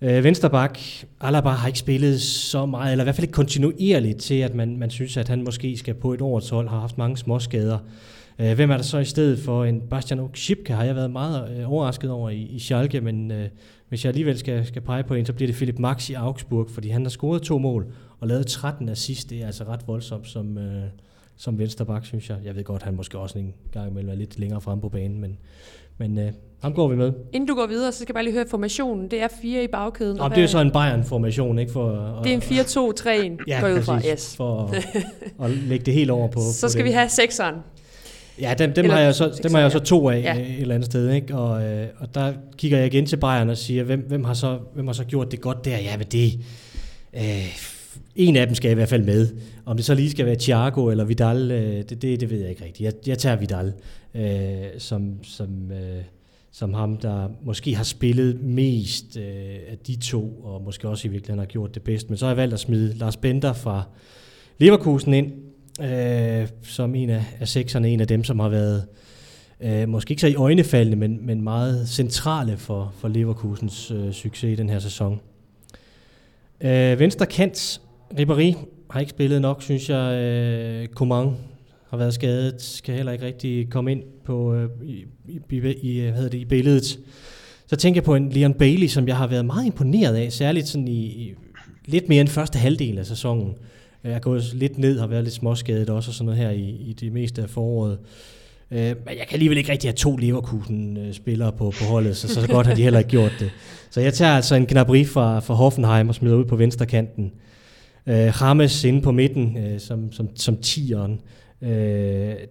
[0.00, 0.78] Øh, Vensterbak,
[1.20, 4.76] Alaba har ikke spillet så meget, eller i hvert fald ikke kontinuerligt til, at man,
[4.76, 7.78] man synes, at han måske skal på et årets hold, har haft mange små skader.
[8.38, 11.58] Øh, hvem er der så i stedet for en Bastian Okshipka, har jeg været meget
[11.58, 13.48] øh, overrasket over i, i Schalke, men øh,
[13.94, 16.70] hvis jeg alligevel skal, skal pege på en, så bliver det Philip Max i Augsburg,
[16.70, 17.86] fordi han har scoret to mål
[18.20, 19.30] og lavet 13 assist.
[19.30, 20.82] Det er altså ret voldsomt som, øh,
[21.36, 22.36] som vensterbak, synes jeg.
[22.44, 25.20] Jeg ved godt, han måske også en gang imellem er lidt længere frem på banen,
[25.20, 25.38] men,
[25.98, 26.32] men øh,
[26.62, 27.12] ham går vi med.
[27.32, 29.10] Inden du går videre, så skal jeg bare lige høre formationen.
[29.10, 30.16] Det er fire i bagkæden.
[30.16, 31.72] Nå, det er jo så en Bayern-formation, ikke?
[31.72, 34.00] For, det er en 4-2-3-1, ja, går ud fra.
[34.12, 34.36] Yes.
[34.36, 34.86] For at,
[35.44, 36.90] at lægge det helt over på Så på skal det.
[36.90, 37.54] vi have sekseren.
[38.40, 40.38] Ja, dem, dem, Eller har jeg så, dem har jeg så to af ja.
[40.38, 41.34] et eller andet sted, ikke?
[41.34, 44.58] Og, øh, og der kigger jeg igen til Bayern og siger, hvem, hvem, har så,
[44.74, 45.78] hvem har så gjort det godt der?
[45.78, 46.40] Ja, men det...
[47.16, 47.74] Øh,
[48.16, 49.28] en af dem skal i hvert fald med.
[49.64, 52.50] Om det så lige skal være Thiago eller Vidal, øh, det, det, det ved jeg
[52.50, 52.84] ikke rigtigt.
[52.84, 53.72] Jeg, jeg tager Vidal
[54.14, 56.02] øh, som, som, øh,
[56.52, 61.10] som ham, der måske har spillet mest øh, af de to, og måske også i
[61.10, 62.10] virkeligheden har gjort det bedst.
[62.10, 63.82] Men så har jeg valgt at smide Lars Bender fra
[64.58, 65.32] Leverkusen ind,
[65.80, 68.86] øh, som en af, af sekserne, en af dem, som har været
[69.60, 74.52] øh, måske ikke så i øjnefaldene, men, men meget centrale for, for Leverkusens øh, succes
[74.52, 75.20] i den her sæson.
[76.60, 77.80] Øh, venstre kant,
[78.18, 78.56] Ribéry
[78.90, 80.22] har ikke spillet nok, synes jeg.
[80.22, 81.36] Øh, Coman
[81.90, 85.40] har været skadet, kan heller ikke rigtig komme ind på, øh, i, i,
[85.82, 86.98] i, hvad hedder det, i billedet.
[87.66, 90.68] Så tænker jeg på en Leon Bailey, som jeg har været meget imponeret af, særligt
[90.68, 91.34] sådan i, i
[91.86, 93.54] lidt mere end første halvdel af sæsonen.
[94.04, 96.68] Jeg er gået lidt ned, har været lidt småskadet også, og sådan noget her i,
[96.68, 97.98] i det meste af foråret.
[98.70, 102.48] Øh, men jeg kan alligevel ikke rigtig have to Leverkusen-spillere på, på holdet, så, så
[102.48, 103.50] godt har de heller ikke gjort det.
[103.90, 107.32] Så jeg tager altså en Gnabry fra, fra Hoffenheim og smider ud på venstre kanten.
[108.06, 111.20] Øh, Rames inde på midten øh, som, som, som tieren.
[111.62, 111.70] Øh,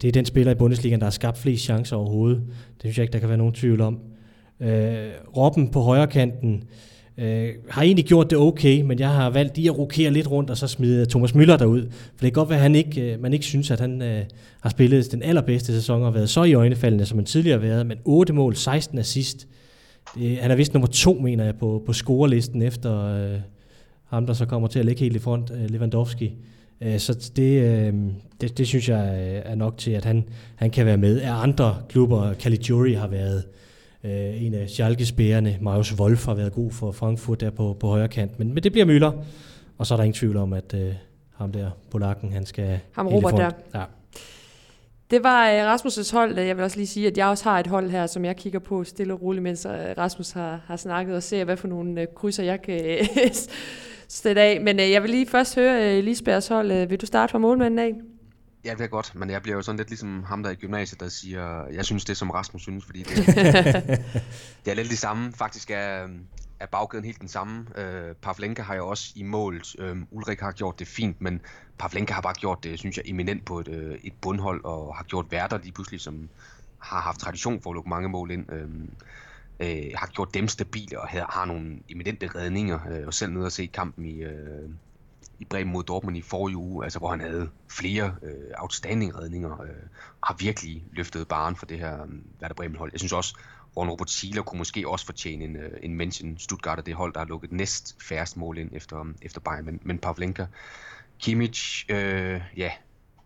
[0.01, 2.41] det er den spiller i Bundesligaen, der har skabt flest chancer overhovedet.
[2.47, 3.99] Det synes jeg ikke, der kan være nogen tvivl om.
[4.59, 9.29] Øh, Robben på højre kanten øh, Øh, har egentlig gjort det okay, men jeg har
[9.29, 11.81] valgt lige at rokere lidt rundt og så smide Thomas Müller derud.
[11.91, 14.23] For det kan godt være, at han ikke, øh, man ikke synes, at han øh,
[14.61, 17.85] har spillet den allerbedste sæson og været så i øjnefaldende, som han tidligere har været,
[17.85, 19.47] men 8 mål, 16 assist.
[20.15, 23.39] Det, han er vist nummer to, mener jeg, på, på scorelisten efter øh,
[24.05, 26.35] ham, der så kommer til at ligge helt i front, øh, Lewandowski.
[26.81, 27.93] Øh, så det, øh,
[28.41, 30.23] det, det synes jeg øh, er nok til, at han,
[30.55, 31.21] han kan være med.
[31.21, 33.62] Er andre klubber, Caligiuri har været øh,
[34.03, 38.07] en af Schalkes bærende, Marius Wolf har været god for Frankfurt der på, på højre
[38.07, 39.11] kant, men, men det bliver Møller,
[39.77, 40.93] og så er der ingen tvivl om, at øh,
[41.35, 43.51] ham der, polakken, han skal Ham Robert der.
[43.75, 43.83] Ja.
[45.11, 46.39] Det var uh, Rasmus' hold.
[46.39, 48.59] Jeg vil også lige sige, at jeg også har et hold her, som jeg kigger
[48.59, 52.07] på stille og roligt, mens uh, Rasmus har, har snakket og ser, hvad for nogle
[52.15, 52.79] krydser jeg kan
[54.07, 54.61] sætte af.
[54.61, 56.87] Men jeg vil lige først høre Lisbergs hold.
[56.87, 57.93] Vil du starte fra målmanden af?
[58.65, 60.99] Ja, det er godt, men jeg bliver jo sådan lidt ligesom ham der i gymnasiet,
[60.99, 63.17] der siger, jeg synes det som Rasmus synes, fordi det,
[64.65, 65.33] det er lidt det samme.
[65.33, 66.07] Faktisk er,
[66.59, 67.79] er bagkæden helt den samme.
[67.79, 69.75] Øh, Pavlenka har jo også i målet.
[69.79, 71.41] Øh, Ulrik har gjort det fint, men
[71.77, 75.03] Pavlenka har bare gjort det, synes jeg, eminent på et, øh, et bundhold, og har
[75.03, 76.29] gjort værter lige pludselig, som
[76.79, 78.51] har haft tradition for at lukke mange mål ind.
[78.51, 78.69] Øh,
[79.59, 82.79] øh, har gjort dem stabile og har, har nogle eminente redninger.
[82.91, 84.69] Øh, og selv nede og se kampen i, øh,
[85.43, 89.61] i Bremen mod Dortmund i forrige uge, altså hvor han havde flere øh, outstanding redninger,
[89.61, 89.69] øh,
[90.23, 92.09] har virkelig løftet baren for det her øh,
[92.41, 92.91] Werder Bremen hold.
[92.93, 93.37] Jeg synes også,
[93.77, 96.37] Ron Robert Sieler kunne måske også fortjene en, øh, en mention.
[96.37, 99.65] Stuttgart er det hold, der har lukket næst færrest mål ind efter, øh, efter Bayern,
[99.65, 100.45] men, men Pavlenka,
[101.19, 102.71] Kimmich, øh, ja,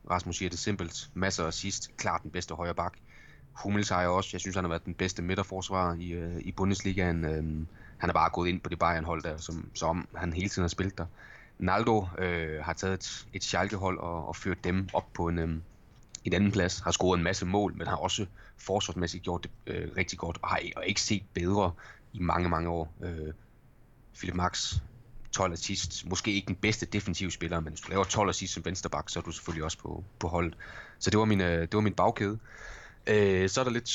[0.09, 2.93] Rasmus siger det simpelt, masser af sidst, klart den bedste højre bak.
[3.53, 6.51] Hummels har jeg også, jeg synes han har været den bedste midterforsvarer i, øh, i
[6.51, 7.26] Bundesligaen.
[7.26, 10.63] Øh, han er bare gået ind på det Bayern-hold der, som, som han hele tiden
[10.63, 11.05] har spillet der.
[11.60, 15.49] Naldo øh, har taget et, et Schalke-hold og, og ført dem op på en, øh,
[16.26, 18.26] en anden plads, har scoret en masse mål, men har også
[18.58, 21.72] forsvarsmæssigt gjort det øh, rigtig godt, og har og ikke set bedre
[22.14, 22.93] i mange, mange år.
[23.03, 23.34] Øh,
[24.18, 24.76] Philip Max,
[25.32, 28.66] 12 assist, måske ikke den bedste defensive spiller, men hvis du laver 12 assist som
[28.66, 30.58] vensterbak, så er du selvfølgelig også på, på holdet.
[30.99, 32.39] Så det var min, øh, det var min bagkæde.
[33.08, 33.91] Øh, så er der lidt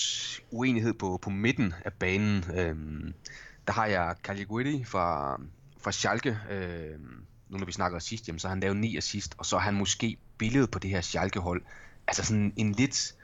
[0.51, 2.45] uenighed på, på midten af banen.
[2.57, 2.77] Øh,
[3.67, 5.41] der har jeg Caliguri fra,
[5.81, 6.99] fra Schalke, øh,
[7.53, 9.61] nu når vi snakker sidst, jamen, så har han lavet 9 assist, og så er
[9.61, 11.62] han måske billedet på det her Schalke-hold.
[12.07, 13.14] Altså sådan en lidt,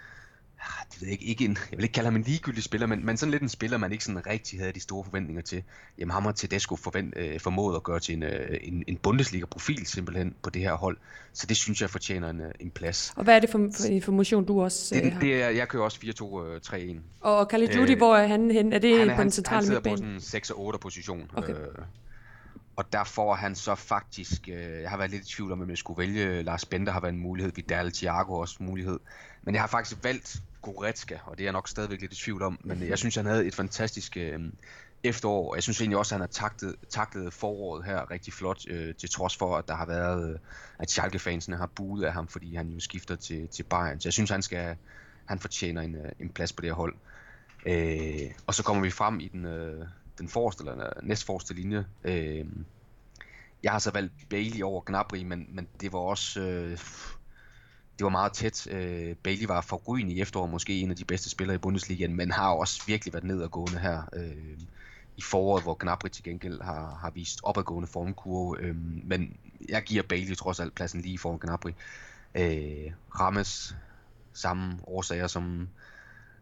[0.92, 3.06] det ved jeg ikke, ikke en, jeg vil ikke kalde ham en ligegyldig spiller, men,
[3.06, 5.62] men sådan lidt en spiller, man ikke sådan rigtig havde de store forventninger til.
[5.98, 9.86] Jamen ham har Tedesco forvent, øh, formået at gøre til en, øh, en, en Bundesliga-profil
[9.86, 10.96] simpelthen på det her hold.
[11.32, 13.12] Så det synes jeg fortjener en, en plads.
[13.16, 15.20] Og hvad er det for, for information, du også det, øh, har?
[15.20, 17.00] det er, jeg kører også 4-2-3-1.
[17.20, 18.72] Og Call of Duty, øh, hvor er han hen?
[18.72, 20.20] Er det han, på han, den centrale han sidder på midtbane?
[20.20, 21.30] sådan en 6-8 position.
[21.34, 21.52] Okay.
[21.52, 21.58] Øh,
[22.78, 25.70] og der får han så faktisk, øh, jeg har været lidt i tvivl om, om
[25.70, 28.98] jeg skulle vælge, Lars Bender har været en mulighed, Vidal Thiago også en mulighed,
[29.42, 32.42] men jeg har faktisk valgt Goretzka, og det er jeg nok stadigvæk lidt i tvivl
[32.42, 34.40] om, men jeg synes, han havde et fantastisk øh,
[35.04, 35.54] efterår.
[35.54, 39.10] Jeg synes egentlig også, at han har taklet, taklet foråret her rigtig flot, øh, til
[39.10, 40.38] trods for, at der har været, øh,
[40.78, 44.00] at Schalke-fansene har buet af ham, fordi han jo skifter til, til Bayern.
[44.00, 44.76] Så jeg synes, han skal,
[45.24, 46.94] han fortjener en, øh, en plads på det her hold.
[47.66, 49.86] Øh, og så kommer vi frem i den, øh,
[50.18, 51.86] den forreste, eller næstforreste linje.
[52.04, 52.46] Øh,
[53.62, 56.40] jeg har så valgt Bailey over Gnabry, men, men det var også...
[56.40, 56.78] Øh,
[57.98, 58.66] det var meget tæt.
[58.70, 62.30] Øh, Bailey var forrygende i efteråret, måske en af de bedste spillere i Bundesligaen, men
[62.30, 64.58] har også virkelig været nedadgående her øh,
[65.16, 68.60] i foråret, hvor Gnabry til gengæld har, har vist opadgående formkurve.
[68.60, 69.36] Øh, men
[69.68, 71.70] jeg giver Bailey trods alt pladsen lige foran Gnabry.
[72.34, 73.76] Øh, Rammes,
[74.32, 75.68] samme årsager som,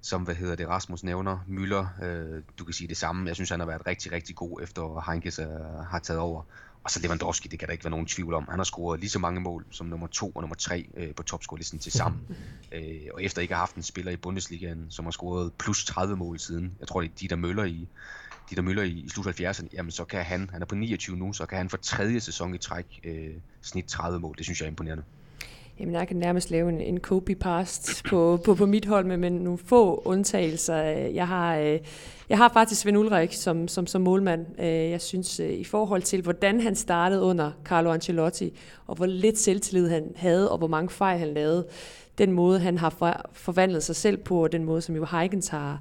[0.07, 1.39] som hvad hedder det, Rasmus nævner.
[1.49, 3.29] Müller, øh, du kan sige det samme.
[3.29, 5.47] Jeg synes, han har været rigtig, rigtig god efter Heinkes øh,
[5.91, 6.43] har taget over.
[6.85, 8.47] Og så Lewandowski, det kan der ikke være nogen tvivl om.
[8.51, 11.23] Han har scoret lige så mange mål som nummer to og nummer tre øh, på
[11.23, 12.21] topscorelisten til sammen.
[12.73, 16.17] øh, og efter ikke har haft en spiller i Bundesligaen, som har scoret plus 30
[16.17, 17.89] mål siden, jeg tror det er de der møller i,
[18.51, 21.17] de der møller i, i slut 70'erne, jamen så kan han, han er på 29
[21.17, 24.37] nu, så kan han for tredje sæson i træk øh, snit 30 mål.
[24.37, 25.05] Det synes jeg er imponerende.
[25.81, 29.31] Jamen, jeg kan nærmest lave en, en copy-past på, på, på mit hold, med, med
[29.31, 30.77] nogle få undtagelser.
[30.91, 31.79] Jeg har, øh,
[32.29, 34.47] jeg har faktisk Svend Ulrik som, som, som målmand.
[34.59, 39.07] Øh, jeg synes, øh, i forhold til, hvordan han startede under Carlo Ancelotti, og hvor
[39.07, 41.67] lidt selvtillid han havde, og hvor mange fejl han lavede,
[42.19, 45.81] den måde, han har forvandlet sig selv på, og den måde, som jo Heigens har,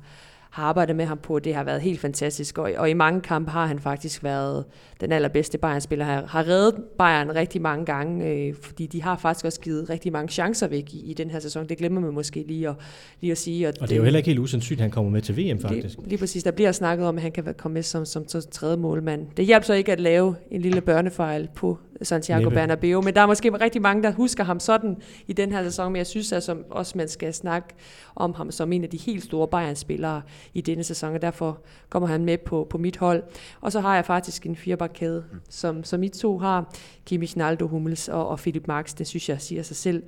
[0.55, 2.57] har arbejdet med ham på, det har været helt fantastisk.
[2.57, 4.65] Og, og i mange kampe har han faktisk været
[5.01, 6.05] den allerbedste Bayern-spiller.
[6.05, 10.11] Har, har reddet Bayern rigtig mange gange, øh, fordi de har faktisk også givet rigtig
[10.11, 11.69] mange chancer væk i, i den her sæson.
[11.69, 12.75] Det glemmer man måske lige at,
[13.21, 13.67] lige at sige.
[13.67, 15.59] Og, og det er jo heller ikke helt usandsynligt, at han kommer med til VM
[15.59, 15.97] faktisk.
[15.97, 16.43] Lige, lige præcis.
[16.43, 19.27] Der bliver snakket om, at han kan komme med som, som, som tredje målmand.
[19.37, 22.55] Det hjælper så ikke at lave en lille børnefejl på Santiago Næppe.
[22.55, 24.97] Bernabeu, men der er måske rigtig mange, der husker ham sådan
[25.27, 27.67] i den her sæson, men jeg synes altså også, man skal snakke
[28.15, 30.21] om ham som en af de helt store Bayern-spillere
[30.53, 31.59] i denne sæson, og derfor
[31.89, 33.23] kommer han med på, på mit hold.
[33.61, 35.39] Og så har jeg faktisk en firebakkæde, mm.
[35.49, 36.73] som, som I to har,
[37.05, 40.03] Kimmich, Naldo, Hummels og, og Philip Marx, det synes jeg siger sig selv.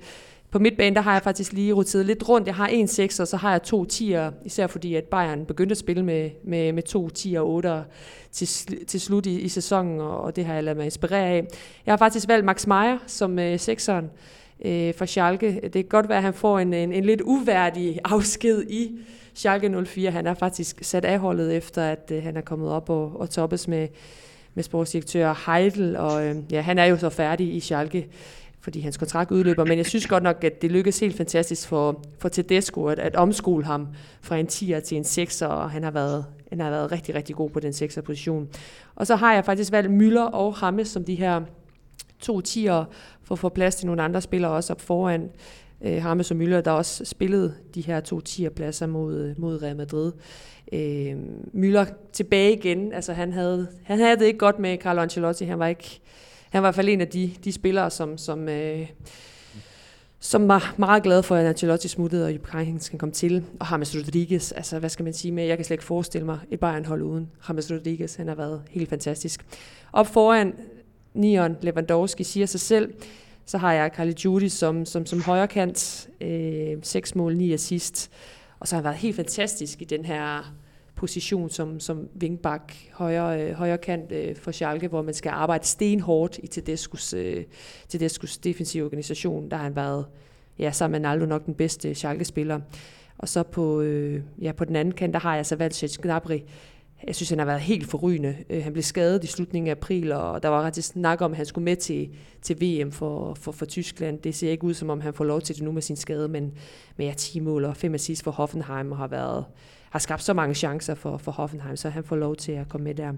[0.50, 2.46] På midtbanen, der har jeg faktisk lige roteret lidt rundt.
[2.46, 5.72] Jeg har en 6, og så har jeg to 10'er, især fordi at Bayern begyndte
[5.72, 7.82] at spille med, med, med to 10'er og 8'er
[8.32, 8.46] til,
[8.86, 11.46] til slut i, i sæsonen, og, og det har jeg ladet mig inspirere af.
[11.86, 14.04] Jeg har faktisk valgt Max Meyer som øh, 6'eren
[14.64, 15.60] øh, for Schalke.
[15.62, 18.98] Det kan godt være, at han får en, en, en lidt uværdig afsked i
[19.34, 20.10] Schalke 04.
[20.10, 23.30] Han er faktisk sat af holdet efter, at øh, han er kommet op og, og
[23.30, 23.88] toppes med,
[24.54, 28.08] med sportsdirektør Heidel, og øh, ja, han er jo så færdig i Schalke
[28.60, 32.04] fordi hans kontrakt udløber, men jeg synes godt nok, at det lykkedes helt fantastisk for,
[32.18, 33.88] for Tedesco at, at omskole ham
[34.20, 37.36] fra en 10'er til en 6'er, og han har været, han har været rigtig, rigtig
[37.36, 38.48] god på den 6'er position.
[38.94, 41.40] Og så har jeg faktisk valgt Müller og Hammes som de her
[42.20, 42.84] to 10'er,
[43.22, 45.30] for at få plads til nogle andre spillere også op foran.
[45.82, 49.62] Øh, Hammes og Müller, der også spillede de her to 10'er pladser mod, øh, mod
[49.62, 50.12] Real Madrid.
[50.72, 51.16] Øh,
[51.54, 55.58] Müller tilbage igen, altså han havde, han havde det ikke godt med Carlo Ancelotti, han
[55.58, 56.00] var ikke
[56.50, 58.88] han var i hvert fald en af de, de spillere, som, som, øh,
[60.20, 63.44] som var meget glad for, at Ancelotti smuttede, og Jupp Heynckes kan komme til.
[63.60, 66.38] Og James Rodriguez, altså hvad skal man sige med, jeg kan slet ikke forestille mig
[66.50, 68.14] et Bayern-hold uden James Rodriguez.
[68.16, 69.46] Han har været helt fantastisk.
[69.92, 70.54] Op foran
[71.14, 72.94] Nion Lewandowski siger sig selv,
[73.46, 78.10] så har jeg Carly Judy som, som, som højrekant, øh, 6 mål, 9 assist.
[78.60, 80.54] Og så har han været helt fantastisk i den her
[80.94, 85.66] position som, som vingbak, højre, øh, højre kant øh, for Schalke, hvor man skal arbejde
[85.66, 87.44] stenhårdt i Tedescos, øh,
[87.88, 89.50] Tedescos defensive organisation.
[89.50, 90.06] Der har han været,
[90.58, 92.60] ja, sammen med Naldo nok den bedste Schalke-spiller.
[93.18, 96.38] Og så på, øh, ja, på den anden kant, der har jeg så valgt Gnabry.
[97.06, 98.36] Jeg synes, han har været helt forrygende.
[98.50, 101.36] Øh, han blev skadet i slutningen af april, og der var ret snak om, at
[101.36, 102.08] han skulle med til,
[102.42, 104.18] til VM for, for, for Tyskland.
[104.18, 106.28] Det ser ikke ud, som om han får lov til det nu med sin skade,
[106.28, 106.52] men
[106.96, 109.44] med ja, 10 mål og 5 assist for Hoffenheim og har været
[109.90, 112.84] har skabt så mange chancer for, for Hoffenheim, så han får lov til at komme
[112.84, 113.12] med der.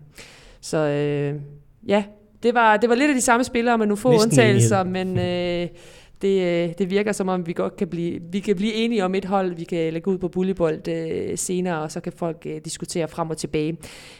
[0.61, 1.41] Så øh,
[1.87, 2.05] ja,
[2.43, 5.19] det var, det var lidt af de samme spillere med nogle få Næsten undtagelser, men
[5.19, 5.69] øh,
[6.23, 9.15] det, øh, det virker som om, vi godt kan blive, vi kan blive enige om
[9.15, 12.61] et hold, vi kan lægge ud på bullybold øh, senere, og så kan folk øh,
[12.65, 13.77] diskutere frem og tilbage.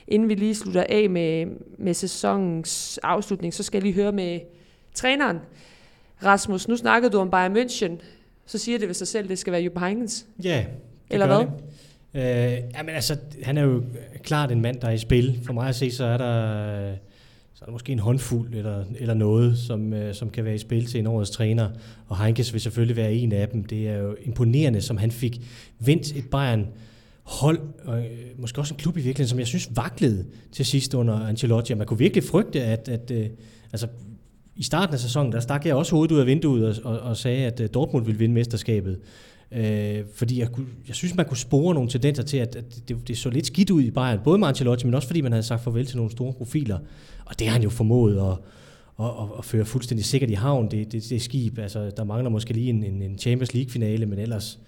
[0.09, 1.47] Inden vi lige slutter af med,
[1.79, 4.41] med sæsonens afslutning, så skal jeg lige høre med
[4.95, 5.39] træneren.
[6.25, 8.03] Rasmus, nu snakkede du om Bayern München,
[8.47, 10.27] så siger det ved sig selv, det skal være Jupp Heynckes.
[10.45, 10.65] Ja,
[11.11, 11.39] Eller hvad?
[11.39, 11.49] Det.
[12.15, 13.83] Øh, jamen altså, han er jo
[14.23, 15.41] klart en mand, der er i spil.
[15.47, 16.95] For mig at se, så er der,
[17.61, 20.59] så er der måske en håndfuld eller, eller noget, som, øh, som kan være i
[20.59, 21.69] spil til en årets træner.
[22.07, 23.65] Og Heinkes vil selvfølgelig være en af dem.
[23.65, 25.41] Det er jo imponerende, som han fik
[25.79, 26.67] vendt et Bayern
[27.23, 28.07] hold, og øh,
[28.39, 31.75] måske også en klub i virkeligheden, som jeg synes vaklede til sidst under Ancelotti.
[31.75, 33.27] Man kunne virkelig frygte, at, at øh,
[33.73, 33.89] altså,
[34.57, 37.17] i starten af sæsonen, der stak jeg også hovedet ud af vinduet og, og, og
[37.17, 39.01] sagde, at øh, Dortmund ville vinde mesterskabet.
[39.53, 40.49] Øh, fordi jeg,
[40.89, 43.71] jeg synes, man kunne spore nogle tendenser til, at, at det, det så lidt skidt
[43.71, 46.11] ud i Bayern, både med Ancelotti, men også fordi man havde sagt farvel til nogle
[46.11, 46.79] store profiler.
[47.25, 48.39] Og det har han jo formået at,
[49.01, 51.59] at, at, at føre fuldstændig sikkert i havn, det, det, det skib.
[51.59, 54.59] Altså, der mangler måske lige en, en, en Champions League-finale, men ellers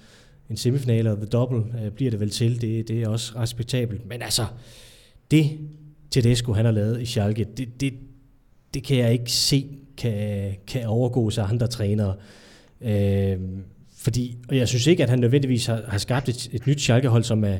[0.50, 2.60] en semifinale og the double øh, bliver det vel til.
[2.60, 4.08] Det, det er også respektabelt.
[4.08, 4.46] Men altså,
[5.30, 5.58] det
[6.10, 7.94] Tedesco han har lavet i Schalke, det, det,
[8.74, 12.14] det kan jeg ikke se kan, kan overgå sig andre trænere.
[12.80, 13.38] Øh,
[14.02, 17.24] fordi, og jeg synes ikke, at han nødvendigvis har, har skabt et, et nyt Schalke-hold,
[17.24, 17.58] som er,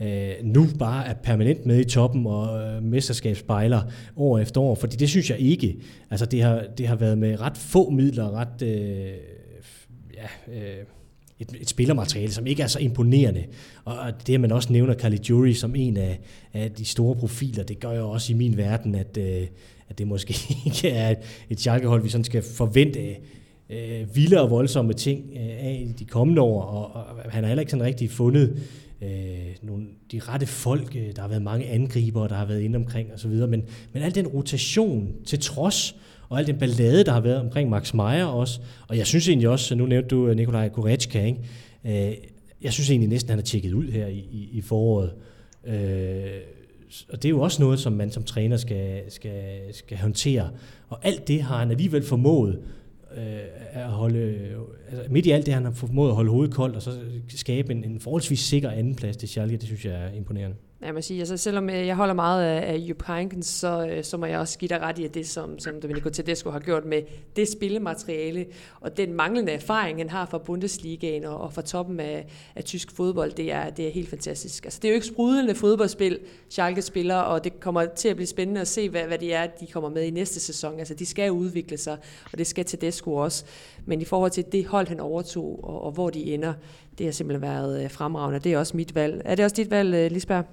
[0.00, 3.82] øh, nu bare er permanent med i toppen og øh, mesterskabsspejler
[4.16, 5.76] år efter år, fordi det synes jeg ikke.
[6.10, 9.12] Altså det har, det har været med ret få midler, ret øh,
[10.14, 10.84] ja, øh,
[11.40, 13.44] et, et spillermateriale, som ikke er så imponerende.
[13.84, 16.20] Og, det, at man også nævner Jury som en af,
[16.52, 19.46] af de store profiler, det gør jo også i min verden, at, øh,
[19.88, 20.34] at det måske
[20.66, 21.18] ikke er et,
[21.50, 23.16] et Schalke-hold, vi sådan skal forvente
[23.72, 27.48] øh, vilde og voldsomme ting øh, af i de kommende år, og, og han har
[27.48, 28.58] heller ikke sådan rigtig fundet
[29.02, 29.08] øh,
[29.62, 30.96] nogle, de rette folk.
[30.96, 33.62] Øh, der har været mange angriber, der har været inde omkring osv., men,
[33.92, 35.96] men al den rotation til trods,
[36.28, 39.48] og al den ballade, der har været omkring Max Meyer også, og jeg synes egentlig
[39.48, 42.08] også, nu nævnte du øh, Nikolaj Goretzka, ikke?
[42.10, 42.16] Øh,
[42.62, 45.12] jeg synes egentlig næsten, at han er tjekket ud her i, i, i foråret.
[45.66, 46.40] Øh,
[47.08, 50.50] og det er jo også noget, som man som træner skal, skal, skal håndtere.
[50.88, 52.58] Og alt det har han alligevel formået
[53.16, 54.56] øh, at holde,
[54.90, 56.90] altså midt i alt det, han har formået at holde hovedet koldt, og så
[57.28, 60.56] skabe en, en forholdsvis sikker andenplads til Schalke, det synes jeg er imponerende.
[60.82, 64.04] Ja, må sige, altså, selvom øh, jeg holder meget af, af Jupp Heynckes, så, øh,
[64.04, 66.60] så må jeg også give dig ret i, at det, som, som Domenico Tedesco har
[66.60, 67.02] gjort med
[67.36, 68.46] det spillemateriale,
[68.80, 72.26] og den manglende erfaring, han har fra Bundesligaen og, og fra toppen af,
[72.56, 74.64] af tysk fodbold, det er, det er helt fantastisk.
[74.64, 76.18] Altså, det er jo ikke sprudlende fodboldspil,
[76.50, 79.46] Schalke spiller, og det kommer til at blive spændende at se, hvad, hvad det er,
[79.46, 80.78] de kommer med i næste sæson.
[80.78, 81.96] Altså, de skal udvikle sig,
[82.32, 83.44] og det skal Tedesco også.
[83.86, 86.52] Men i forhold til det hold, han overtog, og, og hvor de ender,
[86.98, 88.38] det har simpelthen været øh, fremragende.
[88.38, 89.22] Det er også mit valg.
[89.24, 90.44] Er det også dit valg, Lisberg?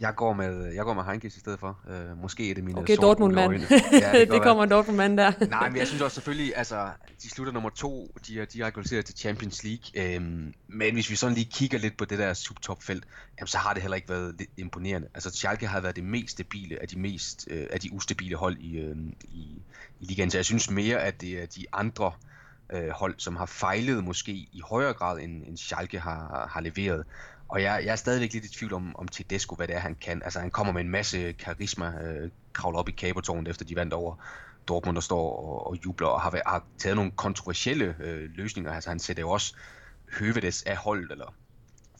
[0.00, 1.78] Jeg går med, jeg går med Heinkes i stedet for.
[1.88, 3.52] Uh, måske er det mine Okay, Dortmund-mand.
[3.92, 5.32] Ja, det, det kommer en Dortmund-mand der.
[5.46, 6.90] Nej, men jeg synes også selvfølgelig, altså,
[7.22, 10.16] de slutter nummer to, de er direkte kvalificeret til Champions League.
[10.16, 13.04] Um, men hvis vi sådan lige kigger lidt på det der subtopfelt,
[13.38, 15.08] jamen, så har det heller ikke været lidt imponerende.
[15.14, 18.56] Altså, Schalke har været det mest stabile af de mest uh, af de ustabile hold
[18.58, 19.62] i, uh, i,
[20.00, 20.30] i ligaen.
[20.30, 22.12] Så jeg synes mere, at det er de andre
[22.74, 27.04] uh, hold, som har fejlet måske i højere grad, end, end Schalke har, har leveret.
[27.48, 29.94] Og jeg, jeg er stadigvæk lidt i tvivl om, om Tedesco, hvad det er, han
[29.94, 30.22] kan.
[30.22, 33.92] Altså, han kommer med en masse karisma, øh, kravler op i kabertårnet, efter de vandt
[33.92, 34.16] over
[34.68, 38.72] Dortmund, der står og, og jubler, og har, har taget nogle kontroversielle øh, løsninger.
[38.72, 39.54] Altså, han sætter jo også
[40.18, 41.34] Høvedes af hold, eller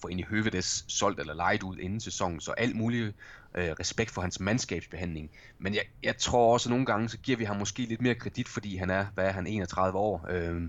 [0.00, 3.14] får egentlig Høvedes solgt eller lejet ud inden sæsonen, så alt muligt
[3.54, 5.30] øh, respekt for hans mandskabsbehandling.
[5.58, 8.14] Men jeg, jeg tror også, at nogle gange, så giver vi ham måske lidt mere
[8.14, 10.26] kredit, fordi han er, hvad er han, 31 år.
[10.30, 10.62] Øh,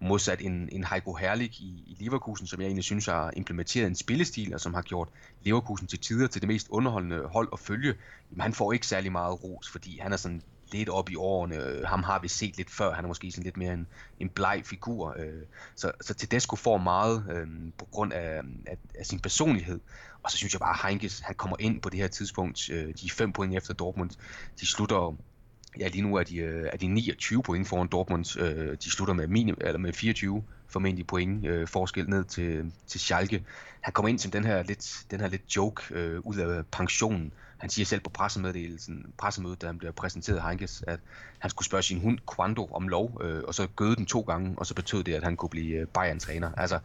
[0.00, 3.96] modsat en, en Heiko Herlig i, i Leverkusen, som jeg egentlig synes har implementeret en
[3.96, 5.08] spillestil, og som har gjort
[5.42, 7.94] Leverkusen til tider til det mest underholdende hold at følge.
[8.30, 10.42] Jamen, han får ikke særlig meget ros, fordi han er sådan
[10.72, 11.86] lidt op i årene.
[11.86, 12.94] Ham har vi set lidt før.
[12.94, 13.86] Han er måske sådan lidt mere en,
[14.20, 15.14] en bleg figur.
[15.18, 15.42] Øh,
[15.74, 17.46] så, så Tedesco får meget øh,
[17.78, 19.80] på grund af, af, af sin personlighed.
[20.22, 22.70] Og så synes jeg bare, at Heinkes, han kommer ind på det her tidspunkt.
[22.70, 24.10] Øh, de er fem point efter Dortmund.
[24.60, 25.16] De slutter
[25.80, 28.40] Ja, lige nu er de, øh, er de 29 point foran Dortmund.
[28.40, 33.00] Øh, de slutter med, minim, eller med 24 formentlig point øh, forskel ned til, til
[33.00, 33.44] Schalke.
[33.80, 37.32] Han kommer ind som den her lidt, den her lidt joke øh, ud af pensionen.
[37.58, 41.00] Han siger selv på pressemeddelelsen, pressemødet, da han bliver præsenteret Heinkes, at
[41.38, 44.54] han skulle spørge sin hund Quando om lov, øh, og så gøde den to gange,
[44.58, 46.52] og så betød det, at han kunne blive øh, Bayern-træner.
[46.56, 46.78] Altså,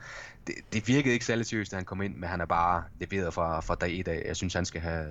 [0.47, 3.33] det, det virkede ikke særlig seriøst, da han kom ind, men han er bare leveret
[3.33, 4.23] fra, fra dag et af.
[4.25, 5.07] Jeg synes, han skal have,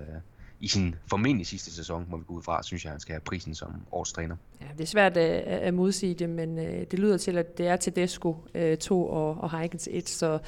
[0.61, 3.21] i sin formentlig sidste sæson, må vi gå ud fra, synes jeg, han skal have
[3.21, 4.35] prisen som årstræner.
[4.61, 7.67] Ja, det er svært at, at modsige det, men øh, det lyder til, at det
[7.67, 10.39] er Tedesco øh, 2 og, og Heikens 1, så,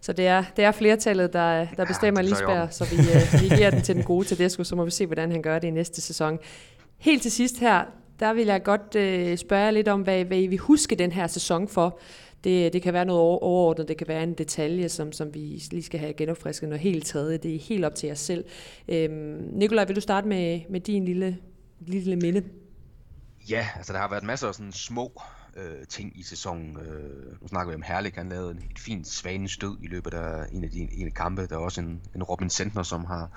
[0.00, 3.56] så det, er, det er flertallet, der, der bestemmer ja, Lisberg, så vi, øh, vi
[3.56, 5.70] giver den til den gode Tedesco, så må vi se, hvordan han gør det i
[5.70, 6.38] næste sæson.
[6.98, 7.84] Helt til sidst her,
[8.20, 11.26] der vil jeg godt øh, spørge lidt om, hvad, hvad I vil huske den her
[11.26, 11.98] sæson for.
[12.44, 15.82] Det, det kan være noget overordnet, det kan være en detalje, som, som vi lige
[15.82, 17.36] skal have genopfrisket noget helt tredje.
[17.36, 18.44] Det er helt op til jer selv.
[18.88, 21.38] Øhm, Nikolaj, vil du starte med, med din lille,
[21.80, 22.44] lille minde?
[23.50, 25.22] Ja, altså der har været masser af sådan små
[25.56, 26.76] øh, ting i sæsonen.
[26.76, 30.64] Øh, nu snakker vi om Herlik, han lavede et fint svanestød i løbet af en
[30.64, 31.46] af de en af kampe.
[31.46, 33.30] Der er også en, en Robin Sentner, som har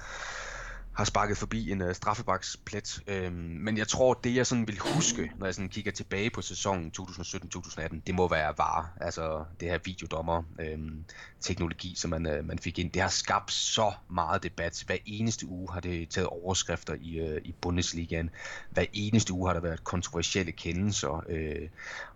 [0.93, 3.03] har sparket forbi en øh, straffebaksplet.
[3.07, 6.41] Øhm, men jeg tror, det jeg sådan vil huske, når jeg sådan kigger tilbage på
[6.41, 8.93] sæsonen 2017-2018, det må være VAR.
[9.01, 11.05] Altså det her videodommer øhm,
[11.41, 12.91] teknologi, som man, øh, man fik ind.
[12.91, 14.83] Det har skabt så meget debat.
[14.87, 18.29] Hver eneste uge har det taget overskrifter i, øh, i Bundesligaen.
[18.69, 21.23] Hver eneste uge har der været kontroversielle kendelser.
[21.29, 21.69] Øh,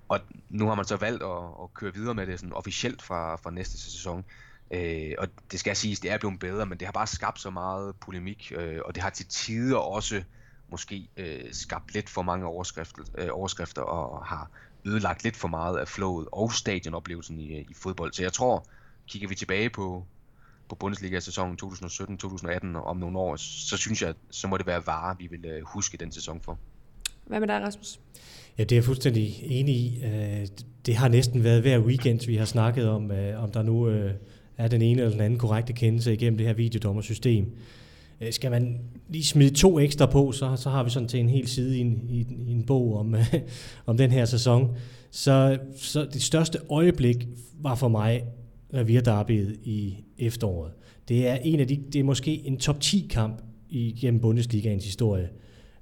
[0.07, 0.19] og
[0.49, 3.51] nu har man så valgt at, at køre videre med det sådan officielt fra, fra
[3.51, 4.25] næste sæson.
[4.71, 7.49] Øh, og det skal siges, det er blevet bedre, men det har bare skabt så
[7.49, 10.23] meget polemik, øh, og det har til tider også
[10.69, 14.49] måske øh, skabt lidt for mange overskrifter, øh, overskrifter og har
[14.85, 18.13] ødelagt lidt for meget af flowet og stadionoplevelsen i, i fodbold.
[18.13, 18.65] Så jeg tror,
[19.07, 20.05] kigger vi tilbage på,
[20.69, 25.27] på Bundesliga-sæsonen 2017-2018 om nogle år, så synes jeg, så må det være varer, vi
[25.27, 26.59] vil øh, huske den sæson for.
[27.25, 27.99] Hvad med dig, Rasmus?
[28.57, 30.03] Ja, det er jeg fuldstændig enig i.
[30.05, 30.47] Øh,
[30.85, 33.89] det har næsten været hver weekend, vi har snakket om, øh, om der nu
[34.57, 37.45] er den ene eller den anden korrekte kendelse igennem det her videodommersystem.
[38.21, 38.79] Øh, skal man
[39.09, 41.81] lige smide to ekstra på, så, så har vi sådan til en hel side i
[41.81, 43.33] en, i, i en bog om, øh,
[43.85, 44.75] om den her sæson.
[45.11, 47.27] Så, så det største øjeblik
[47.59, 48.23] var for mig
[48.73, 50.71] Revirderbyet i efteråret.
[51.07, 54.85] Det er en af de, det er måske en top 10 kamp i, gennem Bundesligaens
[54.85, 55.29] historie.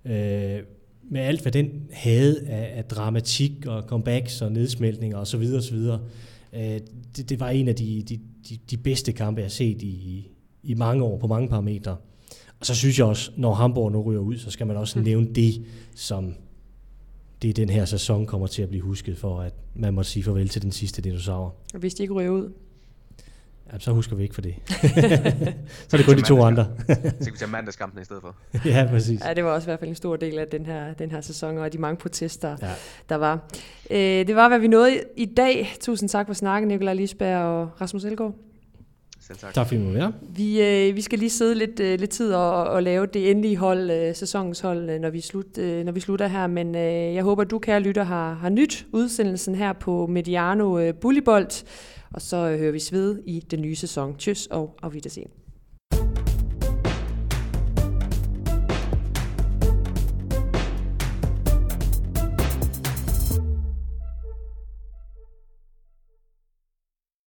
[0.06, 0.60] Øh,
[1.12, 5.44] med alt hvad den havde af, af dramatik og comebacks og nedsmeltninger osv.
[5.58, 5.78] osv.
[6.56, 6.80] Øh,
[7.18, 10.28] det, det var en af de, de, de, de bedste kampe, jeg har set i,
[10.64, 11.98] i mange år på mange parametre.
[12.60, 15.06] Og så synes jeg også, når Hamburg nu ryger ud, så skal man også mm.
[15.06, 16.34] nævne det, som
[17.42, 20.50] det den her sæson kommer til at blive husket for, at man må sige farvel
[20.50, 21.56] til den sidste dinosaur.
[21.74, 22.52] Og hvis de ikke ryger ud?
[23.74, 24.56] Ja, så husker vi ikke for det.
[25.88, 26.68] så er det kun de to andre.
[26.88, 26.96] så
[27.26, 28.36] kan vi tage mandagskampen i stedet for.
[28.66, 29.22] ja, præcis.
[29.26, 31.22] Ja, det var også i hvert fald en stor del af den her, den her
[31.22, 32.72] sæson, og de mange protester, ja.
[33.10, 33.40] der var.
[33.92, 35.76] Øh, det var, hvad vi nåede i dag.
[35.82, 38.36] Tusind tak for snakken, Nikolaj Lisberg og Rasmus Elgaard.
[39.28, 39.54] Selv tak.
[39.54, 42.64] Tak fordi du var Vi, øh, vi skal lige sidde lidt, øh, lidt tid og,
[42.64, 46.00] og lave det endelige hold, øh, sæsonens hold, øh, når, vi slut, øh, når vi
[46.00, 46.48] slutter her.
[46.48, 50.94] Men øh, jeg håber, du, kære lytter, har, har nyt udsendelsen her på Mediano øh,
[50.94, 51.66] Bullibold.
[52.16, 54.16] Og så øh, hører vi sved i den nye sæson.
[54.16, 55.28] Tjøs og afviddersen.